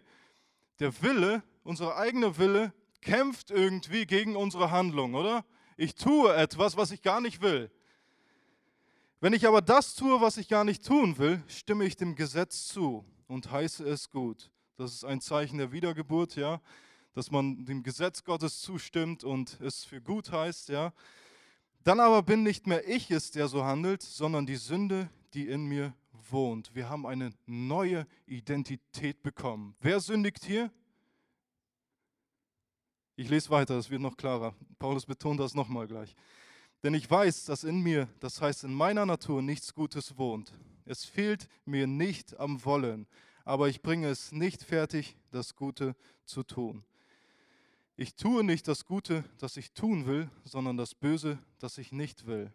der 0.80 1.00
Wille, 1.02 1.44
unser 1.64 1.98
eigener 1.98 2.38
Wille, 2.38 2.74
kämpft 3.02 3.52
irgendwie 3.52 4.06
gegen 4.06 4.36
unsere 4.38 4.72
Handlung, 4.72 5.14
oder? 5.14 5.46
Ich 5.76 5.96
tue 5.96 6.34
etwas, 6.34 6.78
was 6.78 6.92
ich 6.92 7.02
gar 7.02 7.20
nicht 7.20 7.42
will. 7.42 7.70
Wenn 9.20 9.34
ich 9.34 9.46
aber 9.46 9.62
das 9.62 9.94
tue, 9.94 10.22
was 10.22 10.38
ich 10.38 10.48
gar 10.48 10.64
nicht 10.64 10.86
tun 10.86 11.18
will, 11.18 11.44
stimme 11.48 11.84
ich 11.84 11.98
dem 11.98 12.16
Gesetz 12.16 12.66
zu 12.68 13.06
und 13.28 13.52
heiße 13.52 13.84
es 13.88 14.10
gut. 14.10 14.50
Das 14.78 14.94
ist 14.94 15.04
ein 15.04 15.20
Zeichen 15.20 15.58
der 15.58 15.72
Wiedergeburt, 15.72 16.38
ja, 16.38 16.62
dass 17.14 17.30
man 17.30 17.66
dem 17.66 17.84
Gesetz 17.84 18.24
Gottes 18.24 18.62
zustimmt 18.62 19.26
und 19.26 19.60
es 19.60 19.84
für 19.84 20.02
gut 20.02 20.32
heißt, 20.32 20.70
ja. 20.70 20.94
Dann 21.84 22.00
aber 22.00 22.22
bin 22.22 22.44
nicht 22.44 22.68
mehr 22.68 22.88
ich 22.88 23.10
es, 23.10 23.32
der 23.32 23.48
so 23.48 23.64
handelt, 23.64 24.02
sondern 24.02 24.46
die 24.46 24.56
Sünde, 24.56 25.10
die 25.34 25.48
in 25.48 25.66
mir 25.66 25.94
wohnt. 26.30 26.76
Wir 26.76 26.90
haben 26.90 27.06
eine 27.06 27.32
neue 27.46 28.06
Identität 28.28 29.24
bekommen. 29.24 29.76
Wer 29.80 30.00
sündigt 30.00 30.44
hier? 30.44 30.72
Ich 33.16 33.30
lese 33.30 33.50
weiter, 33.50 33.78
es 33.78 33.90
wird 33.90 34.02
noch 34.02 34.18
klarer. 34.18 34.56
Paulus 34.80 35.06
betont 35.06 35.40
das 35.40 35.56
nochmal 35.56 35.88
gleich. 35.88 36.16
Denn 36.84 36.94
ich 36.94 37.10
weiß, 37.10 37.46
dass 37.46 37.64
in 37.64 37.82
mir, 37.82 38.08
das 38.20 38.42
heißt 38.42 38.64
in 38.64 38.74
meiner 38.74 39.06
Natur, 39.06 39.42
nichts 39.42 39.74
Gutes 39.74 40.18
wohnt. 40.18 40.54
Es 40.86 41.06
fehlt 41.06 41.48
mir 41.66 41.86
nicht 41.88 42.40
am 42.40 42.64
Wollen, 42.66 43.08
aber 43.46 43.70
ich 43.70 43.82
bringe 43.82 44.08
es 44.08 44.32
nicht 44.32 44.64
fertig, 44.64 45.16
das 45.32 45.56
Gute 45.56 45.96
zu 46.26 46.44
tun. 46.44 46.84
Ich 47.98 48.16
tue 48.16 48.44
nicht 48.44 48.68
das 48.68 48.86
Gute, 48.86 49.24
das 49.38 49.58
ich 49.58 49.74
tun 49.74 50.06
will, 50.06 50.30
sondern 50.44 50.78
das 50.78 50.96
Böse, 50.96 51.38
das 51.60 51.78
ich 51.78 51.92
nicht 51.92 52.26
will. 52.26 52.52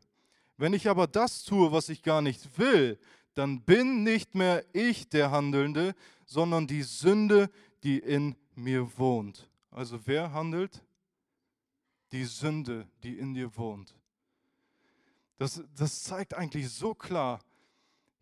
Wenn 0.57 0.73
ich 0.73 0.89
aber 0.89 1.07
das 1.07 1.45
tue, 1.45 1.71
was 1.73 1.89
ich 1.89 2.03
gar 2.03 2.23
nicht 2.23 2.59
will, 2.59 2.99
dann 3.35 3.61
bin 3.61 4.03
nicht 4.03 4.35
mehr 4.35 4.65
ich 4.73 5.09
der 5.09 5.31
Handelnde, 5.31 5.95
sondern 6.25 6.67
die 6.67 6.83
Sünde, 6.83 7.51
die 7.83 7.99
in 7.99 8.35
mir 8.55 8.99
wohnt. 8.99 9.49
Also 9.71 10.01
wer 10.07 10.33
handelt? 10.33 10.83
Die 12.13 12.25
Sünde, 12.25 12.89
die 13.03 13.19
in 13.19 13.35
dir 13.35 13.55
wohnt. 13.57 13.95
Das, 15.37 15.63
das 15.77 16.03
zeigt 16.03 16.33
eigentlich 16.33 16.71
so 16.71 16.95
klar, 16.95 17.41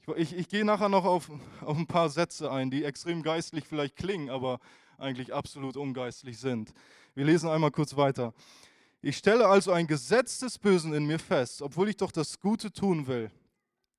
Ich, 0.00 0.08
ich, 0.16 0.36
ich 0.36 0.48
gehe 0.48 0.64
nachher 0.64 0.88
noch 0.88 1.04
auf, 1.04 1.30
auf 1.60 1.78
ein 1.78 1.86
paar 1.86 2.10
Sätze 2.10 2.50
ein, 2.50 2.70
die 2.70 2.84
extrem 2.84 3.22
geistlich 3.22 3.64
vielleicht 3.66 3.96
klingen, 3.96 4.30
aber 4.30 4.58
eigentlich 4.98 5.32
absolut 5.32 5.76
ungeistlich 5.76 6.38
sind. 6.38 6.74
Wir 7.14 7.24
lesen 7.24 7.48
einmal 7.48 7.70
kurz 7.70 7.96
weiter. 7.96 8.34
Ich 9.00 9.18
stelle 9.18 9.46
also 9.46 9.70
ein 9.70 9.86
Gesetz 9.86 10.40
des 10.40 10.58
Bösen 10.58 10.92
in 10.94 11.06
mir 11.06 11.20
fest, 11.20 11.62
obwohl 11.62 11.88
ich 11.88 11.96
doch 11.96 12.10
das 12.10 12.40
Gute 12.40 12.72
tun 12.72 13.06
will. 13.06 13.30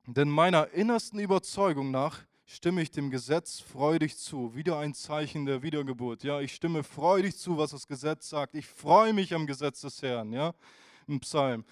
Denn 0.05 0.29
meiner 0.29 0.71
innersten 0.71 1.19
Überzeugung 1.19 1.91
nach 1.91 2.25
stimme 2.45 2.81
ich 2.81 2.91
dem 2.91 3.09
Gesetz 3.09 3.61
freudig 3.61 4.17
zu. 4.17 4.53
Wieder 4.53 4.79
ein 4.79 4.93
Zeichen 4.93 5.45
der 5.45 5.63
Wiedergeburt. 5.63 6.23
Ja, 6.23 6.41
ich 6.41 6.53
stimme 6.53 6.83
freudig 6.83 7.37
zu, 7.37 7.57
was 7.57 7.71
das 7.71 7.87
Gesetz 7.87 8.29
sagt. 8.29 8.53
Ich 8.53 8.67
freue 8.67 9.13
mich 9.13 9.33
am 9.33 9.47
Gesetz 9.47 9.81
des 9.81 10.01
Herrn. 10.01 10.33
Ja, 10.33 10.53
im 11.07 11.21
Psalm. 11.21 11.63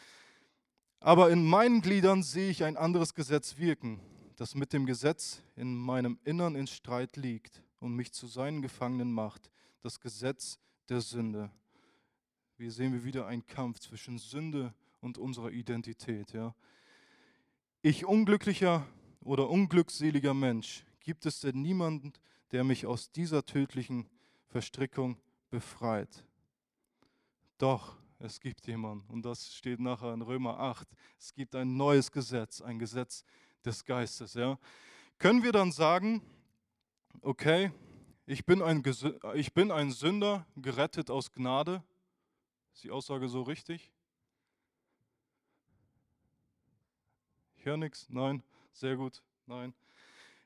Aber 1.01 1.29
in 1.29 1.45
meinen 1.45 1.81
Gliedern 1.81 2.23
sehe 2.23 2.49
ich 2.49 2.63
ein 2.63 2.77
anderes 2.77 3.13
Gesetz 3.13 3.57
wirken, 3.57 3.99
das 4.37 4.55
mit 4.55 4.71
dem 4.71 4.85
Gesetz 4.85 5.41
in 5.57 5.75
meinem 5.75 6.17
Innern 6.23 6.55
in 6.55 6.67
Streit 6.67 7.17
liegt 7.17 7.61
und 7.79 7.93
mich 7.93 8.13
zu 8.13 8.27
seinen 8.27 8.61
Gefangenen 8.61 9.11
macht. 9.11 9.51
Das 9.81 9.99
Gesetz 9.99 10.59
der 10.89 11.01
Sünde. 11.01 11.51
Hier 12.57 12.71
sehen 12.71 12.93
wir 12.93 13.03
wieder 13.03 13.25
einen 13.27 13.45
Kampf 13.45 13.79
zwischen 13.79 14.17
Sünde 14.17 14.73
und 15.01 15.17
unserer 15.17 15.51
Identität. 15.51 16.33
Ja. 16.33 16.55
Ich 17.81 18.05
unglücklicher 18.05 18.87
oder 19.21 19.49
unglückseliger 19.49 20.33
Mensch, 20.33 20.85
gibt 21.01 21.25
es 21.25 21.41
denn 21.41 21.61
niemanden, 21.61 22.13
der 22.51 22.63
mich 22.63 22.85
aus 22.85 23.11
dieser 23.11 23.45
tödlichen 23.45 24.07
Verstrickung 24.47 25.17
befreit? 25.49 26.23
Doch, 27.57 27.97
es 28.19 28.39
gibt 28.39 28.67
jemanden 28.67 29.11
und 29.11 29.25
das 29.25 29.53
steht 29.53 29.79
nachher 29.79 30.13
in 30.13 30.21
Römer 30.21 30.59
8. 30.59 30.87
Es 31.19 31.33
gibt 31.33 31.55
ein 31.55 31.75
neues 31.75 32.11
Gesetz, 32.11 32.61
ein 32.61 32.79
Gesetz 32.79 33.25
des 33.65 33.83
Geistes. 33.83 34.33
Ja. 34.33 34.57
Können 35.17 35.43
wir 35.43 35.51
dann 35.51 35.71
sagen, 35.71 36.21
okay, 37.21 37.71
ich 38.25 38.45
bin, 38.45 38.61
ein, 38.61 38.83
ich 39.35 39.53
bin 39.53 39.71
ein 39.71 39.91
Sünder, 39.91 40.45
gerettet 40.55 41.09
aus 41.09 41.31
Gnade? 41.31 41.83
Ist 42.73 42.83
die 42.83 42.91
Aussage 42.91 43.27
so 43.27 43.41
richtig? 43.41 43.91
Ich 47.57 47.65
höre 47.65 47.77
nichts. 47.77 48.07
Nein. 48.09 48.43
Sehr 48.73 48.95
gut. 48.95 49.21
Nein. 49.45 49.73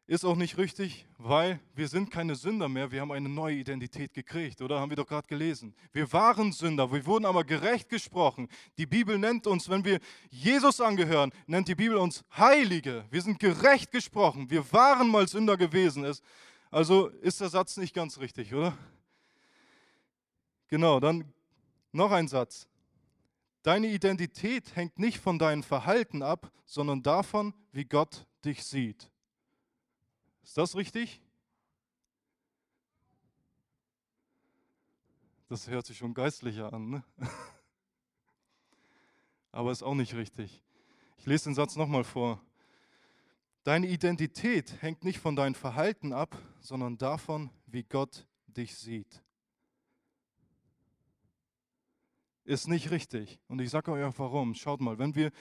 Ist 0.09 0.23
auch 0.23 0.37
nicht 0.37 0.57
richtig, 0.57 1.05
weil 1.17 1.59
wir 1.75 1.89
sind 1.89 2.11
keine 2.11 2.35
Sünder 2.35 2.69
mehr, 2.69 2.91
wir 2.91 3.01
haben 3.01 3.11
eine 3.11 3.27
neue 3.27 3.55
Identität 3.55 4.13
gekriegt, 4.13 4.61
oder? 4.61 4.79
Haben 4.79 4.91
wir 4.91 4.95
doch 4.95 5.07
gerade 5.07 5.27
gelesen. 5.27 5.75
Wir 5.91 6.13
waren 6.13 6.53
Sünder, 6.53 6.89
wir 6.93 7.05
wurden 7.05 7.25
aber 7.25 7.43
gerecht 7.43 7.89
gesprochen. 7.89 8.47
Die 8.77 8.85
Bibel 8.85 9.17
nennt 9.17 9.47
uns, 9.47 9.67
wenn 9.67 9.83
wir 9.83 9.99
Jesus 10.29 10.79
angehören, 10.79 11.33
nennt 11.45 11.67
die 11.67 11.75
Bibel 11.75 11.97
uns 11.97 12.23
Heilige. 12.37 13.03
Wir 13.11 13.21
sind 13.21 13.37
gerecht 13.37 13.91
gesprochen. 13.91 14.49
Wir 14.49 14.71
waren 14.71 15.09
mal 15.09 15.27
Sünder 15.27 15.57
gewesen. 15.57 16.05
Also 16.69 17.07
ist 17.07 17.41
der 17.41 17.49
Satz 17.49 17.77
nicht 17.77 17.93
ganz 17.93 18.19
richtig, 18.19 18.53
oder? 18.53 18.77
Genau, 20.67 20.99
dann 20.99 21.33
noch 21.91 22.11
ein 22.11 22.27
Satz. 22.27 22.67
Deine 23.63 23.87
Identität 23.87 24.75
hängt 24.75 24.99
nicht 24.99 25.19
von 25.19 25.39
deinem 25.39 25.63
Verhalten 25.63 26.21
ab, 26.21 26.51
sondern 26.65 27.03
davon, 27.03 27.53
wie 27.71 27.85
Gott 27.85 28.27
dich 28.43 28.63
sieht. 28.63 29.09
Ist 30.43 30.57
das 30.57 30.75
richtig? 30.75 31.21
Das 35.49 35.67
hört 35.67 35.85
sich 35.85 35.97
schon 35.97 36.13
geistlicher 36.13 36.73
an, 36.73 36.89
ne? 36.89 37.03
aber 39.51 39.71
ist 39.71 39.83
auch 39.83 39.95
nicht 39.95 40.13
richtig. 40.13 40.61
Ich 41.17 41.25
lese 41.25 41.45
den 41.45 41.55
Satz 41.55 41.77
nochmal 41.77 42.03
vor. 42.03 42.41
Deine 43.67 43.87
Identität 43.87 44.81
hängt 44.81 45.03
nicht 45.03 45.19
von 45.19 45.35
deinem 45.35 45.53
Verhalten 45.53 46.13
ab, 46.13 46.41
sondern 46.61 46.97
davon, 46.97 47.49
wie 47.65 47.83
Gott 47.83 48.25
dich 48.47 48.77
sieht. 48.77 49.21
ist 52.45 52.69
nicht 52.69 52.91
richtig. 52.91 53.41
Und 53.49 53.59
ich 53.59 53.69
sage 53.69 53.91
euch 53.91 54.05
auch 54.05 54.17
warum. 54.19 54.55
Schaut 54.55 54.79
mal, 54.79 54.97
wenn 54.99 55.15
wir, 55.15 55.33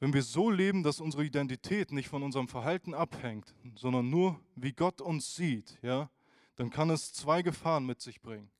wenn 0.00 0.14
wir 0.14 0.22
so 0.22 0.50
leben, 0.50 0.82
dass 0.82 1.02
unsere 1.02 1.22
Identität 1.22 1.92
nicht 1.92 2.08
von 2.08 2.22
unserem 2.22 2.48
Verhalten 2.48 2.94
abhängt, 2.94 3.54
sondern 3.74 4.08
nur 4.08 4.40
wie 4.54 4.72
Gott 4.72 5.02
uns 5.02 5.36
sieht, 5.36 5.78
ja, 5.82 6.08
dann 6.54 6.70
kann 6.70 6.88
es 6.88 7.12
zwei 7.12 7.42
Gefahren 7.42 7.84
mit 7.84 8.00
sich 8.00 8.22
bringen. 8.22 8.50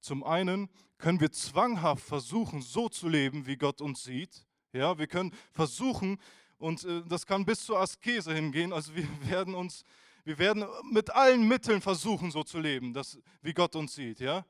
Zum 0.00 0.24
einen 0.24 0.68
können 0.98 1.20
wir 1.20 1.30
zwanghaft 1.30 2.04
versuchen, 2.04 2.62
so 2.62 2.88
zu 2.88 3.08
leben, 3.08 3.46
wie 3.46 3.56
Gott 3.56 3.80
uns 3.80 4.02
sieht. 4.02 4.44
Ja, 4.72 4.98
wir 4.98 5.06
können 5.06 5.32
versuchen, 5.52 6.18
und 6.58 6.84
äh, 6.84 7.02
das 7.06 7.26
kann 7.26 7.44
bis 7.44 7.64
zur 7.64 7.78
Askese 7.78 8.34
hingehen, 8.34 8.72
also 8.72 8.94
wir 8.94 9.06
werden 9.28 9.54
uns, 9.54 9.84
wir 10.24 10.38
werden 10.38 10.64
mit 10.90 11.10
allen 11.10 11.46
Mitteln 11.46 11.80
versuchen, 11.80 12.30
so 12.30 12.42
zu 12.42 12.58
leben, 12.58 12.92
dass, 12.92 13.18
wie 13.42 13.52
Gott 13.54 13.76
uns 13.76 13.94
sieht. 13.94 14.20
Ja? 14.20 14.44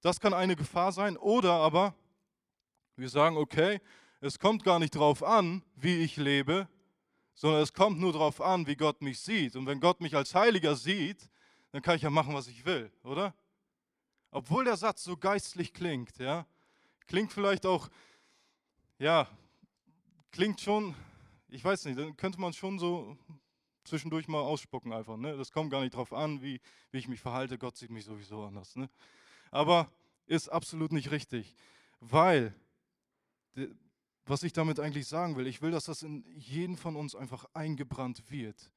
Das 0.00 0.20
kann 0.20 0.34
eine 0.34 0.56
Gefahr 0.56 0.92
sein. 0.92 1.16
Oder 1.16 1.52
aber 1.52 1.94
wir 2.96 3.08
sagen, 3.08 3.36
okay, 3.36 3.80
es 4.20 4.38
kommt 4.38 4.64
gar 4.64 4.78
nicht 4.78 4.94
darauf 4.94 5.22
an, 5.22 5.62
wie 5.76 5.96
ich 6.02 6.16
lebe, 6.16 6.68
sondern 7.34 7.62
es 7.62 7.72
kommt 7.72 7.98
nur 7.98 8.12
darauf 8.12 8.40
an, 8.40 8.66
wie 8.66 8.76
Gott 8.76 9.02
mich 9.02 9.20
sieht. 9.20 9.56
Und 9.56 9.66
wenn 9.66 9.80
Gott 9.80 10.00
mich 10.00 10.14
als 10.14 10.34
Heiliger 10.34 10.76
sieht, 10.76 11.30
dann 11.72 11.82
kann 11.82 11.96
ich 11.96 12.02
ja 12.02 12.10
machen, 12.10 12.34
was 12.34 12.46
ich 12.46 12.64
will, 12.64 12.92
oder? 13.02 13.34
Obwohl 14.30 14.64
der 14.64 14.76
Satz 14.76 15.04
so 15.04 15.16
geistlich 15.16 15.72
klingt, 15.72 16.18
ja, 16.18 16.46
klingt 17.06 17.32
vielleicht 17.32 17.66
auch, 17.66 17.88
ja, 18.98 19.28
klingt 20.34 20.60
schon, 20.60 20.94
ich 21.48 21.64
weiß 21.64 21.84
nicht, 21.86 21.98
dann 21.98 22.16
könnte 22.16 22.40
man 22.40 22.52
schon 22.52 22.78
so 22.78 23.16
zwischendurch 23.84 24.28
mal 24.28 24.40
ausspucken 24.40 24.92
einfach. 24.92 25.16
Ne? 25.16 25.36
Das 25.36 25.52
kommt 25.52 25.70
gar 25.70 25.80
nicht 25.80 25.94
darauf 25.94 26.12
an, 26.12 26.42
wie, 26.42 26.60
wie 26.90 26.98
ich 26.98 27.08
mich 27.08 27.20
verhalte. 27.20 27.56
Gott 27.56 27.76
sieht 27.76 27.90
mich 27.90 28.04
sowieso 28.04 28.44
anders. 28.44 28.76
Ne? 28.76 28.90
aber 29.54 29.88
ist 30.26 30.48
absolut 30.48 30.90
nicht 30.90 31.12
richtig, 31.12 31.54
weil, 32.00 32.52
was 34.26 34.42
ich 34.42 34.52
damit 34.52 34.80
eigentlich 34.80 35.06
sagen 35.06 35.36
will, 35.36 35.46
ich 35.46 35.62
will, 35.62 35.70
dass 35.70 35.84
das 35.84 36.02
in 36.02 36.24
jeden 36.36 36.76
von 36.76 36.96
uns 36.96 37.14
einfach 37.14 37.46
eingebrannt 37.54 38.28
wird. 38.30 38.72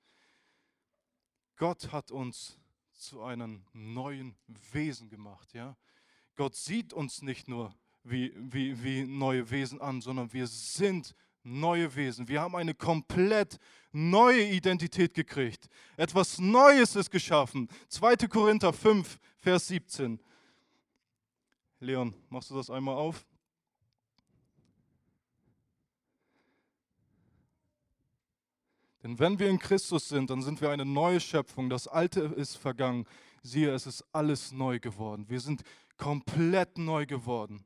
Gott 1.55 1.91
hat 1.91 2.11
uns 2.11 2.59
zu 2.91 3.23
einem 3.23 3.65
neuen 3.73 4.35
Wesen 4.71 5.09
gemacht. 5.09 5.53
Ja? 5.53 5.75
Gott 6.35 6.55
sieht 6.55 6.93
uns 6.93 7.23
nicht 7.23 7.47
nur 7.47 7.73
wie, 8.03 8.31
wie, 8.35 8.83
wie 8.83 9.03
neue 9.05 9.49
Wesen 9.49 9.81
an, 9.81 10.01
sondern 10.01 10.31
wir 10.31 10.45
sind 10.45 11.15
neue 11.47 11.95
Wesen. 11.95 12.27
Wir 12.27 12.41
haben 12.41 12.55
eine 12.55 12.73
komplett 12.73 13.57
neue 13.91 14.43
Identität 14.43 15.13
gekriegt. 15.13 15.67
Etwas 15.95 16.39
Neues 16.39 16.95
ist 16.95 17.09
geschaffen. 17.09 17.67
2. 17.89 18.15
Korinther 18.27 18.73
5, 18.73 19.17
Vers 19.37 19.67
17. 19.67 20.19
Leon, 21.79 22.13
machst 22.29 22.49
du 22.49 22.55
das 22.55 22.69
einmal 22.69 22.95
auf? 22.95 23.25
Denn 29.03 29.17
wenn 29.19 29.39
wir 29.39 29.47
in 29.47 29.59
Christus 29.59 30.09
sind, 30.09 30.29
dann 30.29 30.41
sind 30.41 30.59
wir 30.59 30.69
eine 30.69 30.83
neue 30.83 31.19
Schöpfung. 31.19 31.69
Das 31.69 31.87
Alte 31.87 32.21
ist 32.21 32.57
vergangen. 32.57 33.05
Siehe, 33.41 33.71
es 33.71 33.87
ist 33.87 34.03
alles 34.11 34.51
neu 34.51 34.79
geworden. 34.79 35.25
Wir 35.29 35.39
sind 35.39 35.61
komplett 35.97 36.77
neu 36.77 37.05
geworden. 37.05 37.63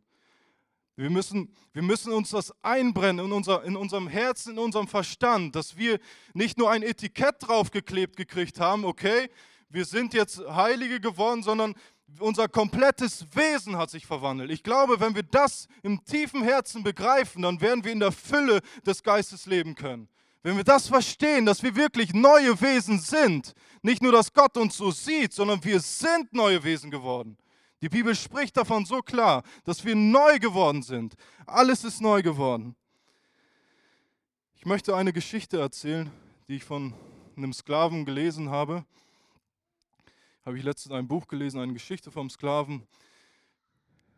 Wir 0.96 1.10
müssen, 1.10 1.54
wir 1.74 1.82
müssen 1.82 2.12
uns 2.12 2.32
das 2.32 2.54
einbrennen 2.64 3.26
in, 3.26 3.32
unser, 3.32 3.64
in 3.64 3.76
unserem 3.76 4.08
Herzen, 4.08 4.54
in 4.54 4.60
unserem 4.60 4.88
Verstand, 4.88 5.56
dass 5.56 5.78
wir 5.78 6.00
nicht 6.34 6.58
nur 6.58 6.70
ein 6.70 6.84
Etikett 6.84 7.36
draufgeklebt 7.40 8.18
gekriegt 8.18 8.60
haben, 8.60 8.86
okay, 8.86 9.30
wir 9.70 9.86
sind 9.86 10.14
jetzt 10.14 10.40
Heilige 10.48 11.00
geworden, 11.00 11.44
sondern 11.44 11.76
unser 12.20 12.50
komplettes 12.50 13.26
Wesen 13.34 13.78
hat 13.78 13.90
sich 13.90 14.06
verwandelt. 14.06 14.52
Ich 14.52 14.64
glaube, 14.64 15.00
wenn 15.00 15.16
wir 15.16 15.24
das 15.24 15.68
im 15.82 16.04
tiefen 16.04 16.44
Herzen 16.44 16.84
begreifen, 16.84 17.42
dann 17.42 17.62
werden 17.62 17.84
wir 17.86 17.92
in 17.92 18.02
der 18.02 18.12
Fülle 18.12 18.60
des 18.86 19.02
Geistes 19.02 19.46
leben 19.46 19.76
können. 19.76 20.10
Wenn 20.44 20.58
wir 20.58 20.64
das 20.64 20.88
verstehen, 20.88 21.46
dass 21.46 21.62
wir 21.62 21.76
wirklich 21.76 22.14
neue 22.14 22.60
Wesen 22.60 23.00
sind, 23.00 23.54
nicht 23.82 24.02
nur, 24.02 24.12
dass 24.12 24.34
Gott 24.34 24.58
uns 24.58 24.76
so 24.76 24.92
sieht, 24.92 25.34
sondern 25.34 25.64
wir 25.64 25.80
sind 25.80 26.34
neue 26.34 26.64
Wesen 26.64 26.90
geworden. 26.92 27.38
Die 27.82 27.90
Bibel 27.90 28.16
spricht 28.16 28.58
davon 28.58 28.86
so 28.86 29.02
klar, 29.02 29.44
dass 29.64 29.84
wir 29.84 29.96
neu 29.96 30.40
geworden 30.40 30.84
sind. 30.84 31.16
Alles 31.46 31.84
ist 31.84 32.02
neu 32.02 32.22
geworden. 32.22 32.76
Ich 34.56 34.66
möchte 34.66 34.96
eine 34.96 35.12
Geschichte 35.12 35.60
erzählen, 35.60 36.12
die 36.48 36.58
ich 36.58 36.64
von 36.64 36.94
einem 37.36 37.54
Sklaven 37.54 38.06
gelesen 38.06 38.50
habe 38.50 38.86
habe 40.46 40.58
ich 40.58 40.64
letztens 40.64 40.94
ein 40.94 41.08
Buch 41.08 41.28
gelesen, 41.28 41.60
eine 41.60 41.74
Geschichte 41.74 42.10
vom 42.10 42.30
Sklaven. 42.30 42.88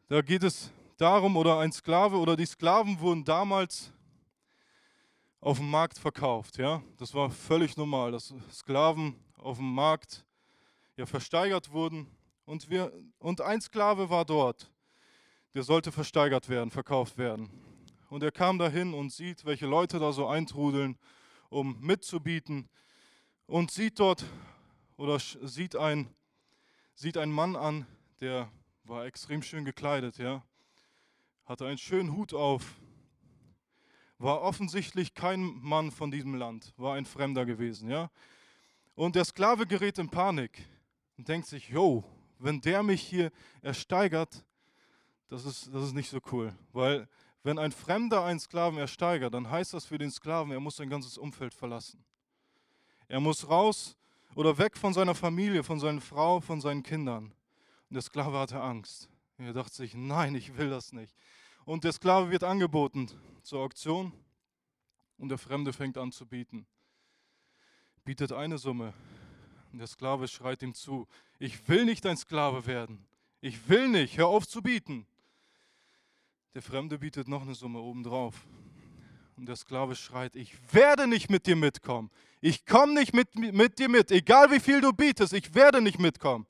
Da 0.07 0.21
geht 0.21 0.43
es 0.43 0.71
darum, 0.97 1.35
oder 1.35 1.59
ein 1.59 1.71
Sklave 1.71 2.17
oder 2.17 2.37
die 2.37 2.45
Sklaven 2.45 2.99
wurden 2.99 3.25
damals 3.25 3.91
auf 5.41 5.57
dem 5.57 5.69
Markt 5.69 5.99
verkauft. 5.99 6.57
Ja? 6.57 6.81
Das 6.97 7.13
war 7.13 7.29
völlig 7.29 7.75
normal, 7.75 8.13
dass 8.13 8.33
Sklaven 8.51 9.15
auf 9.37 9.57
dem 9.57 9.73
Markt 9.73 10.23
ja, 10.95 11.05
versteigert 11.05 11.71
wurden. 11.73 12.07
Und, 12.45 12.69
wir, 12.69 12.91
und 13.19 13.41
ein 13.41 13.61
Sklave 13.61 14.09
war 14.09 14.25
dort, 14.25 14.69
der 15.53 15.63
sollte 15.63 15.91
versteigert 15.91 16.49
werden, 16.49 16.71
verkauft 16.71 17.17
werden. 17.17 17.49
und 18.09 18.21
er 18.23 18.31
kam 18.31 18.59
dahin 18.59 18.93
und 18.93 19.11
sieht, 19.11 19.45
welche 19.45 19.65
Leute 19.65 19.99
da 19.99 20.11
so 20.11 20.27
eintrudeln, 20.27 20.97
um 21.49 21.79
mitzubieten 21.79 22.69
und 23.47 23.71
sieht 23.71 23.99
dort 23.99 24.25
oder 24.97 25.19
sieht 25.19 25.75
ein 25.75 26.13
sieht 26.95 27.17
einen 27.17 27.31
Mann 27.31 27.55
an, 27.55 27.85
der 28.21 28.51
war 28.83 29.05
extrem 29.05 29.41
schön 29.41 29.65
gekleidet, 29.65 30.17
ja, 30.17 30.43
hatte 31.45 31.65
einen 31.65 31.77
schönen 31.77 32.13
Hut 32.13 32.33
auf, 32.33 32.75
war 34.19 34.41
offensichtlich 34.41 35.13
kein 35.13 35.41
Mann 35.61 35.91
von 35.91 36.11
diesem 36.11 36.35
Land, 36.35 36.73
war 36.77 36.95
ein 36.95 37.05
Fremder 37.05 37.45
gewesen, 37.45 37.89
ja. 37.89 38.09
Und 38.95 39.15
der 39.15 39.25
Sklave 39.25 39.65
gerät 39.65 39.97
in 39.97 40.09
Panik 40.09 40.67
und 41.17 41.27
denkt 41.27 41.47
sich, 41.47 41.69
jo, 41.69 42.03
wenn 42.43 42.59
der 42.59 42.83
mich 42.83 43.01
hier 43.01 43.31
ersteigert, 43.61 44.43
das 45.29 45.45
ist, 45.45 45.73
das 45.73 45.83
ist 45.85 45.93
nicht 45.93 46.09
so 46.09 46.19
cool. 46.31 46.53
Weil 46.73 47.07
wenn 47.41 47.57
ein 47.57 47.71
Fremder 47.71 48.23
einen 48.23 48.39
Sklaven 48.39 48.77
ersteigert, 48.77 49.33
dann 49.33 49.49
heißt 49.49 49.73
das 49.73 49.85
für 49.85 49.97
den 49.97 50.11
Sklaven, 50.11 50.51
er 50.51 50.59
muss 50.59 50.75
sein 50.75 50.89
ganzes 50.89 51.17
Umfeld 51.17 51.53
verlassen. 51.53 52.03
Er 53.07 53.19
muss 53.19 53.49
raus 53.49 53.95
oder 54.35 54.57
weg 54.57 54.77
von 54.77 54.93
seiner 54.93 55.15
Familie, 55.15 55.63
von 55.63 55.79
seiner 55.79 56.01
Frau, 56.01 56.41
von 56.41 56.59
seinen 56.59 56.83
Kindern. 56.83 57.33
Und 57.89 57.93
der 57.93 58.01
Sklave 58.01 58.37
hatte 58.37 58.61
Angst. 58.61 59.09
Er 59.37 59.53
dachte 59.53 59.75
sich, 59.75 59.93
nein, 59.93 60.35
ich 60.35 60.57
will 60.57 60.69
das 60.69 60.93
nicht. 60.93 61.15
Und 61.65 61.83
der 61.83 61.93
Sklave 61.93 62.29
wird 62.29 62.43
angeboten 62.43 63.09
zur 63.41 63.61
Auktion 63.61 64.11
und 65.17 65.29
der 65.29 65.37
Fremde 65.37 65.71
fängt 65.71 65.97
an 65.97 66.11
zu 66.11 66.25
bieten. 66.25 66.65
Bietet 68.03 68.33
eine 68.33 68.57
Summe 68.57 68.93
und 69.71 69.79
der 69.79 69.87
Sklave 69.87 70.27
schreit 70.27 70.61
ihm 70.61 70.73
zu, 70.73 71.07
ich 71.43 71.67
will 71.67 71.83
nicht 71.83 72.05
dein 72.05 72.15
Sklave 72.15 72.65
werden. 72.67 73.05
Ich 73.41 73.67
will 73.67 73.89
nicht, 73.89 74.17
hör 74.17 74.27
auf 74.27 74.47
zu 74.47 74.61
bieten. 74.61 75.05
Der 76.53 76.61
Fremde 76.61 76.97
bietet 76.97 77.27
noch 77.27 77.41
eine 77.41 77.53
Summe 77.53 77.79
obendrauf. 77.79 78.47
Und 79.35 79.47
der 79.47 79.57
Sklave 79.57 79.97
schreit, 79.97 80.37
ich 80.37 80.53
werde 80.73 81.05
nicht 81.05 81.29
mit 81.29 81.45
dir 81.45 81.57
mitkommen. 81.57 82.11
Ich 82.39 82.65
komme 82.65 82.93
nicht 82.93 83.13
mit, 83.13 83.35
mit 83.35 83.77
dir 83.77 83.89
mit, 83.89 84.09
egal 84.11 84.51
wie 84.51 84.61
viel 84.61 84.79
du 84.79 84.93
bietest, 84.93 85.33
ich 85.33 85.53
werde 85.53 85.81
nicht 85.81 85.99
mitkommen. 85.99 86.47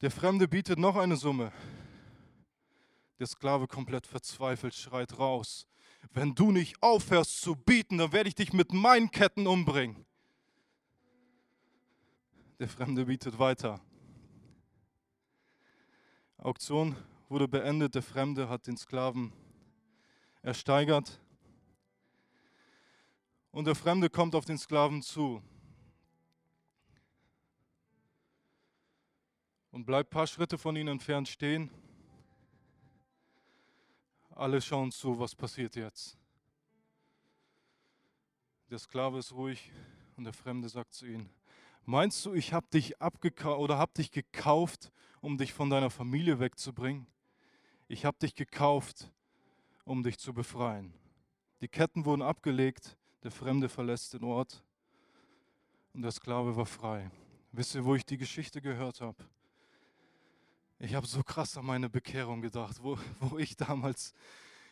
Der 0.00 0.10
Fremde 0.10 0.48
bietet 0.48 0.78
noch 0.78 0.96
eine 0.96 1.16
Summe. 1.16 1.52
Der 3.18 3.26
Sklave 3.26 3.66
komplett 3.66 4.06
verzweifelt 4.06 4.74
schreit 4.74 5.18
raus, 5.18 5.66
wenn 6.14 6.34
du 6.34 6.50
nicht 6.50 6.82
aufhörst 6.82 7.42
zu 7.42 7.56
bieten, 7.56 7.98
dann 7.98 8.12
werde 8.12 8.30
ich 8.30 8.34
dich 8.34 8.54
mit 8.54 8.72
meinen 8.72 9.10
Ketten 9.10 9.46
umbringen. 9.46 10.06
Der 12.64 12.70
Fremde 12.70 13.04
bietet 13.04 13.38
weiter. 13.38 13.78
Auktion 16.38 16.96
wurde 17.28 17.46
beendet, 17.46 17.94
der 17.94 18.02
Fremde 18.02 18.48
hat 18.48 18.66
den 18.66 18.78
Sklaven 18.78 19.34
ersteigert. 20.40 21.20
Und 23.50 23.66
der 23.66 23.74
Fremde 23.74 24.08
kommt 24.08 24.34
auf 24.34 24.46
den 24.46 24.56
Sklaven 24.56 25.02
zu 25.02 25.42
und 29.70 29.84
bleibt 29.84 30.08
ein 30.08 30.16
paar 30.16 30.26
Schritte 30.26 30.56
von 30.56 30.74
ihnen 30.74 30.88
entfernt 30.88 31.28
stehen. 31.28 31.70
Alle 34.30 34.62
schauen 34.62 34.90
zu, 34.90 35.18
was 35.18 35.34
passiert 35.34 35.76
jetzt. 35.76 36.16
Der 38.70 38.78
Sklave 38.78 39.18
ist 39.18 39.32
ruhig 39.32 39.70
und 40.16 40.24
der 40.24 40.32
Fremde 40.32 40.70
sagt 40.70 40.94
zu 40.94 41.04
ihnen, 41.04 41.28
meinst 41.86 42.24
du, 42.24 42.34
ich 42.34 42.52
habe 42.52 42.66
dich 42.72 43.00
abgekauft 43.00 43.60
oder 43.60 43.78
habe 43.78 43.92
dich 43.94 44.10
gekauft, 44.10 44.92
um 45.20 45.38
dich 45.38 45.52
von 45.52 45.70
deiner 45.70 45.90
Familie 45.90 46.40
wegzubringen? 46.40 47.06
Ich 47.88 48.04
habe 48.04 48.18
dich 48.18 48.34
gekauft, 48.34 49.10
um 49.84 50.02
dich 50.02 50.18
zu 50.18 50.32
befreien. 50.32 50.92
Die 51.60 51.68
Ketten 51.68 52.04
wurden 52.04 52.22
abgelegt, 52.22 52.96
der 53.22 53.30
Fremde 53.30 53.68
verlässt 53.68 54.14
den 54.14 54.24
Ort 54.24 54.62
und 55.92 56.02
der 56.02 56.12
Sklave 56.12 56.56
war 56.56 56.66
frei. 56.66 57.10
Wisst 57.52 57.74
ihr, 57.74 57.84
wo 57.84 57.94
ich 57.94 58.04
die 58.04 58.18
Geschichte 58.18 58.60
gehört 58.60 59.00
habe? 59.00 59.16
Ich 60.78 60.94
habe 60.94 61.06
so 61.06 61.22
krass 61.22 61.56
an 61.56 61.64
meine 61.64 61.88
Bekehrung 61.88 62.42
gedacht, 62.42 62.76
wo, 62.82 62.98
wo 63.20 63.38
ich 63.38 63.56
damals 63.56 64.12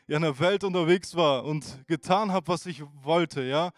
in 0.09 0.21
der 0.21 0.39
Welt 0.39 0.65
unterwegs 0.65 1.15
war 1.15 1.45
und 1.45 1.87
getan 1.87 2.33
habe, 2.33 2.49
was 2.49 2.67
ich 2.67 2.83
wollte, 3.03 3.43
ja. 3.43 3.73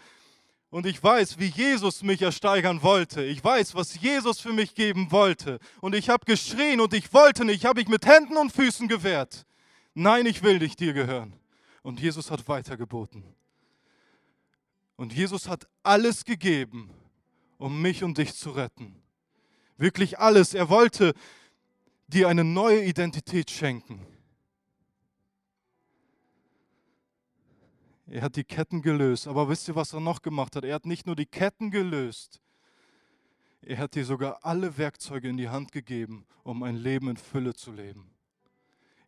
Und 0.75 0.87
ich 0.87 1.01
weiß, 1.01 1.39
wie 1.39 1.47
Jesus 1.47 2.03
mich 2.03 2.21
ersteigern 2.21 2.83
wollte. 2.83 3.23
Ich 3.23 3.45
weiß, 3.45 3.77
was 3.77 4.01
Jesus 4.01 4.41
für 4.41 4.53
mich 4.53 4.75
geben 4.75 5.13
wollte. 5.13 5.61
Und 5.81 5.95
ich 5.95 6.09
habe 6.09 6.25
geschrien 6.25 6.81
und 6.81 6.93
ich 6.95 7.13
wollte 7.13 7.45
nicht. 7.45 7.59
Ich 7.59 7.65
habe 7.65 7.79
mich 7.79 7.89
mit 7.89 8.05
Händen 8.05 8.37
und 8.37 8.51
Füßen 8.51 8.89
gewehrt. 8.89 9.47
Nein, 9.95 10.27
ich 10.27 10.43
will 10.43 10.59
nicht 10.59 10.81
dir 10.81 10.93
gehören. 10.93 11.33
Und 11.83 12.01
Jesus 12.01 12.29
hat 12.33 12.49
weitergeboten. 12.49 13.23
Und 14.97 15.13
Jesus 15.13 15.47
hat 15.47 15.69
alles 15.85 16.25
gegeben, 16.25 16.91
um 17.57 17.81
mich 17.81 18.03
und 18.03 18.19
dich 18.19 18.35
zu 18.35 18.51
retten. 18.51 19.01
Wirklich 19.77 20.19
alles. 20.19 20.55
Er 20.55 20.71
wollte 20.71 21.15
dir 22.09 22.27
eine 22.27 22.43
neue 22.43 22.85
Identität 22.85 23.49
schenken. 23.49 24.05
Er 28.07 28.23
hat 28.23 28.37
die 28.37 28.45
Ketten 28.45 28.83
gelöst. 28.83 29.27
Aber 29.27 29.49
wisst 29.49 29.69
ihr, 29.69 29.75
was 29.75 29.93
er 29.93 30.01
noch 30.01 30.23
gemacht 30.23 30.57
hat? 30.57 30.65
Er 30.65 30.75
hat 30.75 30.87
nicht 30.87 31.07
nur 31.07 31.17
die 31.17 31.27
Ketten 31.27 31.71
gelöst, 31.71 32.41
er 33.67 33.79
hat 33.79 33.95
dir 33.95 34.05
sogar 34.05 34.45
alle 34.45 34.77
Werkzeuge 34.77 35.27
in 35.29 35.39
die 35.39 35.49
Hand 35.49 35.73
gegeben, 35.73 36.27
um 36.43 36.63
ein 36.63 36.77
Leben 36.77 37.09
in 37.09 37.17
Fülle 37.17 37.55
zu 37.55 37.73
leben. 37.73 38.11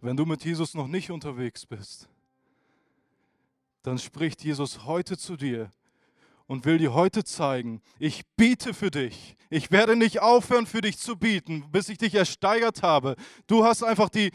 Wenn 0.01 0.17
du 0.17 0.25
mit 0.25 0.43
Jesus 0.43 0.73
noch 0.73 0.87
nicht 0.87 1.11
unterwegs 1.11 1.67
bist, 1.67 2.09
dann 3.83 3.97
spricht 3.97 4.43
Jesus 4.43 4.85
heute 4.85 5.17
zu 5.17 5.35
dir 5.35 5.71
und 6.47 6.65
will 6.65 6.79
dir 6.79 6.93
heute 6.93 7.23
zeigen, 7.23 7.81
ich 7.99 8.23
biete 8.35 8.73
für 8.73 8.91
dich. 8.91 9.37
Ich 9.49 9.71
werde 9.71 9.95
nicht 9.95 10.19
aufhören, 10.19 10.65
für 10.65 10.81
dich 10.81 10.97
zu 10.97 11.15
bieten, 11.15 11.69
bis 11.71 11.89
ich 11.89 11.97
dich 11.97 12.15
ersteigert 12.15 12.81
habe. 12.81 13.15
Du 13.47 13.63
hast 13.63 13.83
einfach 13.83 14.09
die, 14.09 14.31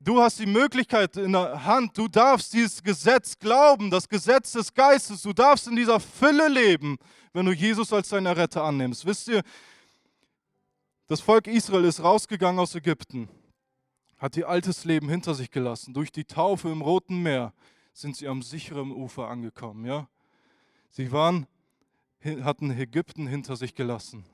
du 0.00 0.20
hast 0.20 0.40
die 0.40 0.46
Möglichkeit 0.46 1.16
in 1.16 1.32
der 1.32 1.64
Hand. 1.64 1.96
Du 1.96 2.08
darfst 2.08 2.52
dieses 2.52 2.82
Gesetz 2.82 3.38
glauben, 3.38 3.90
das 3.90 4.08
Gesetz 4.08 4.52
des 4.52 4.74
Geistes. 4.74 5.22
Du 5.22 5.32
darfst 5.32 5.68
in 5.68 5.76
dieser 5.76 6.00
Fülle 6.00 6.48
leben, 6.48 6.98
wenn 7.32 7.46
du 7.46 7.52
Jesus 7.52 7.92
als 7.92 8.08
deinen 8.08 8.26
Retter 8.26 8.64
annimmst. 8.64 9.06
Wisst 9.06 9.28
ihr, 9.28 9.42
das 11.06 11.20
Volk 11.20 11.46
Israel 11.46 11.84
ist 11.84 12.02
rausgegangen 12.02 12.58
aus 12.58 12.74
Ägypten, 12.74 13.28
hat 14.18 14.36
ihr 14.36 14.48
altes 14.48 14.84
Leben 14.84 15.08
hinter 15.08 15.34
sich 15.34 15.50
gelassen, 15.50 15.94
durch 15.94 16.10
die 16.10 16.24
Taufe 16.24 16.70
im 16.70 16.82
Roten 16.82 17.22
Meer 17.22 17.52
sind 17.92 18.16
sie 18.16 18.28
am 18.28 18.42
sicheren 18.42 18.90
Ufer 18.90 19.28
angekommen. 19.28 19.84
Ja? 19.84 20.08
Sie 20.90 21.12
waren, 21.12 21.46
hatten 22.22 22.70
Ägypten 22.70 23.26
hinter 23.26 23.56
sich 23.56 23.74
gelassen. 23.74 24.24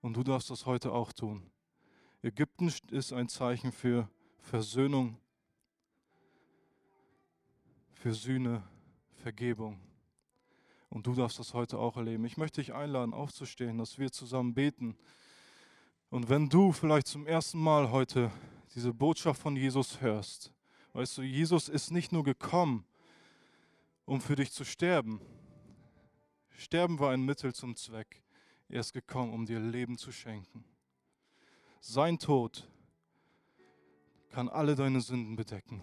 Und 0.00 0.16
du 0.16 0.22
darfst 0.22 0.50
das 0.50 0.66
heute 0.66 0.92
auch 0.92 1.12
tun. 1.12 1.50
Ägypten 2.22 2.72
ist 2.90 3.12
ein 3.12 3.28
Zeichen 3.28 3.72
für 3.72 4.08
Versöhnung, 4.38 5.16
für 7.92 8.14
Sühne, 8.14 8.62
Vergebung. 9.14 9.78
Und 10.88 11.06
du 11.06 11.14
darfst 11.14 11.38
das 11.38 11.54
heute 11.54 11.78
auch 11.78 11.96
erleben. 11.96 12.24
Ich 12.24 12.36
möchte 12.36 12.60
dich 12.60 12.74
einladen, 12.74 13.14
aufzustehen, 13.14 13.78
dass 13.78 13.98
wir 13.98 14.10
zusammen 14.10 14.54
beten. 14.54 14.96
Und 16.08 16.28
wenn 16.28 16.48
du 16.48 16.72
vielleicht 16.72 17.06
zum 17.06 17.26
ersten 17.26 17.60
Mal 17.60 17.90
heute 17.90 18.32
diese 18.74 18.92
Botschaft 18.92 19.40
von 19.40 19.54
Jesus 19.54 20.00
hörst, 20.00 20.52
weißt 20.92 21.18
du, 21.18 21.22
Jesus 21.22 21.68
ist 21.68 21.90
nicht 21.90 22.12
nur 22.12 22.24
gekommen, 22.24 22.84
um 24.04 24.20
für 24.20 24.36
dich 24.36 24.52
zu 24.52 24.64
sterben. 24.64 25.20
Sterben 26.50 26.98
war 26.98 27.12
ein 27.12 27.22
Mittel 27.22 27.54
zum 27.54 27.76
Zweck. 27.76 28.22
Er 28.68 28.80
ist 28.80 28.92
gekommen, 28.92 29.32
um 29.32 29.46
dir 29.46 29.58
Leben 29.58 29.98
zu 29.98 30.12
schenken. 30.12 30.64
Sein 31.80 32.18
Tod 32.18 32.68
kann 34.30 34.48
alle 34.48 34.74
deine 34.74 35.00
Sünden 35.00 35.36
bedecken, 35.36 35.82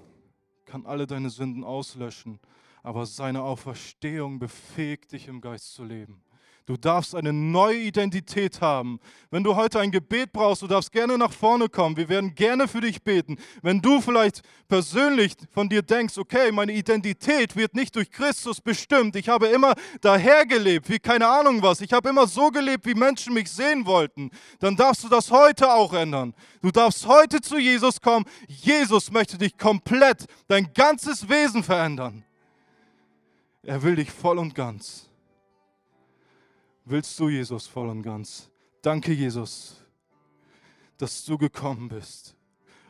kann 0.65 0.85
alle 0.85 1.07
deine 1.07 1.29
Sünden 1.29 1.63
auslöschen, 1.63 2.39
aber 2.83 3.05
seine 3.05 3.41
Auferstehung 3.41 4.39
befähigt 4.39 5.11
dich 5.11 5.27
im 5.27 5.41
Geist 5.41 5.73
zu 5.73 5.83
leben. 5.83 6.21
Du 6.67 6.75
darfst 6.75 7.15
eine 7.15 7.31
neue 7.31 7.77
Identität 7.77 8.59
haben. 8.59 8.99
Wenn 9.31 9.41
du 9.41 9.55
heute 9.55 9.79
ein 9.79 9.89
Gebet 9.89 10.33
brauchst, 10.33 10.61
du 10.61 10.67
darfst 10.67 10.91
gerne 10.91 11.17
nach 11.17 11.31
vorne 11.31 11.69
kommen. 11.69 11.95
Wir 11.95 12.09
werden 12.09 12.35
gerne 12.35 12.67
für 12.67 12.81
dich 12.81 13.01
beten. 13.01 13.37
Wenn 13.61 13.81
du 13.81 14.01
vielleicht 14.01 14.41
persönlich 14.67 15.35
von 15.53 15.69
dir 15.69 15.81
denkst, 15.81 16.17
okay, 16.17 16.51
meine 16.51 16.73
Identität 16.73 17.55
wird 17.55 17.73
nicht 17.73 17.95
durch 17.95 18.11
Christus 18.11 18.59
bestimmt. 18.59 19.15
Ich 19.15 19.29
habe 19.29 19.47
immer 19.47 19.75
dahergelebt, 20.01 20.89
wie 20.89 20.99
keine 20.99 21.25
Ahnung 21.29 21.61
was. 21.61 21.79
Ich 21.79 21.93
habe 21.93 22.09
immer 22.09 22.27
so 22.27 22.49
gelebt, 22.49 22.85
wie 22.85 22.95
Menschen 22.95 23.33
mich 23.33 23.49
sehen 23.49 23.85
wollten. 23.85 24.29
Dann 24.59 24.75
darfst 24.75 25.05
du 25.05 25.07
das 25.07 25.31
heute 25.31 25.73
auch 25.73 25.93
ändern. 25.93 26.33
Du 26.61 26.69
darfst 26.69 27.07
heute 27.07 27.39
zu 27.39 27.57
Jesus 27.57 28.01
kommen. 28.01 28.25
Jesus 28.45 29.09
möchte 29.09 29.37
dich 29.37 29.57
komplett, 29.57 30.25
dein 30.49 30.73
ganzes 30.73 31.29
Wesen 31.29 31.63
verändern. 31.63 32.25
Er 33.63 33.81
will 33.81 33.95
dich 33.95 34.11
voll 34.11 34.37
und 34.37 34.53
ganz 34.53 35.06
willst 36.89 37.19
du, 37.19 37.29
Jesus, 37.29 37.67
voll 37.67 37.89
und 37.89 38.01
ganz. 38.01 38.49
Danke, 38.81 39.11
Jesus, 39.11 39.75
dass 40.97 41.25
du 41.25 41.37
gekommen 41.37 41.89
bist, 41.89 42.35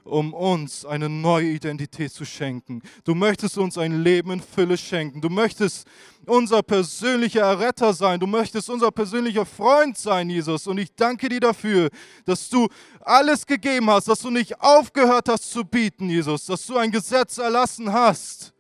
um 0.04 0.34
uns 0.34 0.86
eine 0.86 1.10
neue 1.10 1.48
Identität 1.48 2.12
zu 2.12 2.24
schenken. 2.24 2.82
Du 3.04 3.16
möchtest 3.16 3.58
uns 3.58 3.78
ein 3.78 4.04
Leben 4.04 4.32
in 4.32 4.42
Fülle 4.42 4.78
schenken. 4.78 5.20
Du 5.20 5.30
möchtest 5.30 5.88
unser 6.26 6.62
persönlicher 6.62 7.42
Erretter 7.42 7.94
sein. 7.94 8.20
Du 8.20 8.28
möchtest 8.28 8.70
unser 8.70 8.92
persönlicher 8.92 9.46
Freund 9.46 9.98
sein, 9.98 10.30
Jesus. 10.30 10.68
Und 10.68 10.78
ich 10.78 10.94
danke 10.96 11.28
dir 11.30 11.40
dafür, 11.40 11.90
dass 12.26 12.50
du 12.50 12.68
alles 13.02 13.46
gegeben 13.46 13.90
hast, 13.90 14.08
dass 14.08 14.22
du 14.22 14.30
nicht 14.30 14.62
aufgehört 14.62 15.28
hast 15.30 15.52
zu 15.52 15.66
bieten, 15.66 16.10
Jesus, 16.10 16.46
dass 16.46 16.66
du 16.66 16.78
ein 16.78 16.92
Gesetz 16.92 17.38
erlassen 17.38 17.92
hast, 17.92 18.54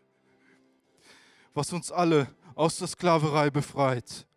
was 1.54 1.72
uns 1.72 1.92
alle 1.92 2.28
aus 2.56 2.78
der 2.78 2.88
Sklaverei 2.88 3.50
befreit 3.50 4.28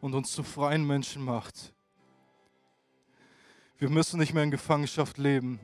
und 0.00 0.14
uns 0.14 0.32
zu 0.32 0.42
freien 0.42 0.86
Menschen 0.86 1.22
macht. 1.22 1.72
Wir 3.78 3.88
müssen 3.88 4.18
nicht 4.20 4.34
mehr 4.34 4.44
in 4.44 4.50
Gefangenschaft 4.50 5.18
leben. 5.18 5.58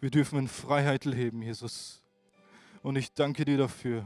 Wir 0.00 0.10
dürfen 0.10 0.38
in 0.38 0.48
Freiheit 0.48 1.04
leben, 1.04 1.42
Jesus. 1.42 2.02
Und 2.82 2.96
ich 2.96 3.12
danke 3.12 3.44
dir 3.44 3.56
dafür. 3.56 4.04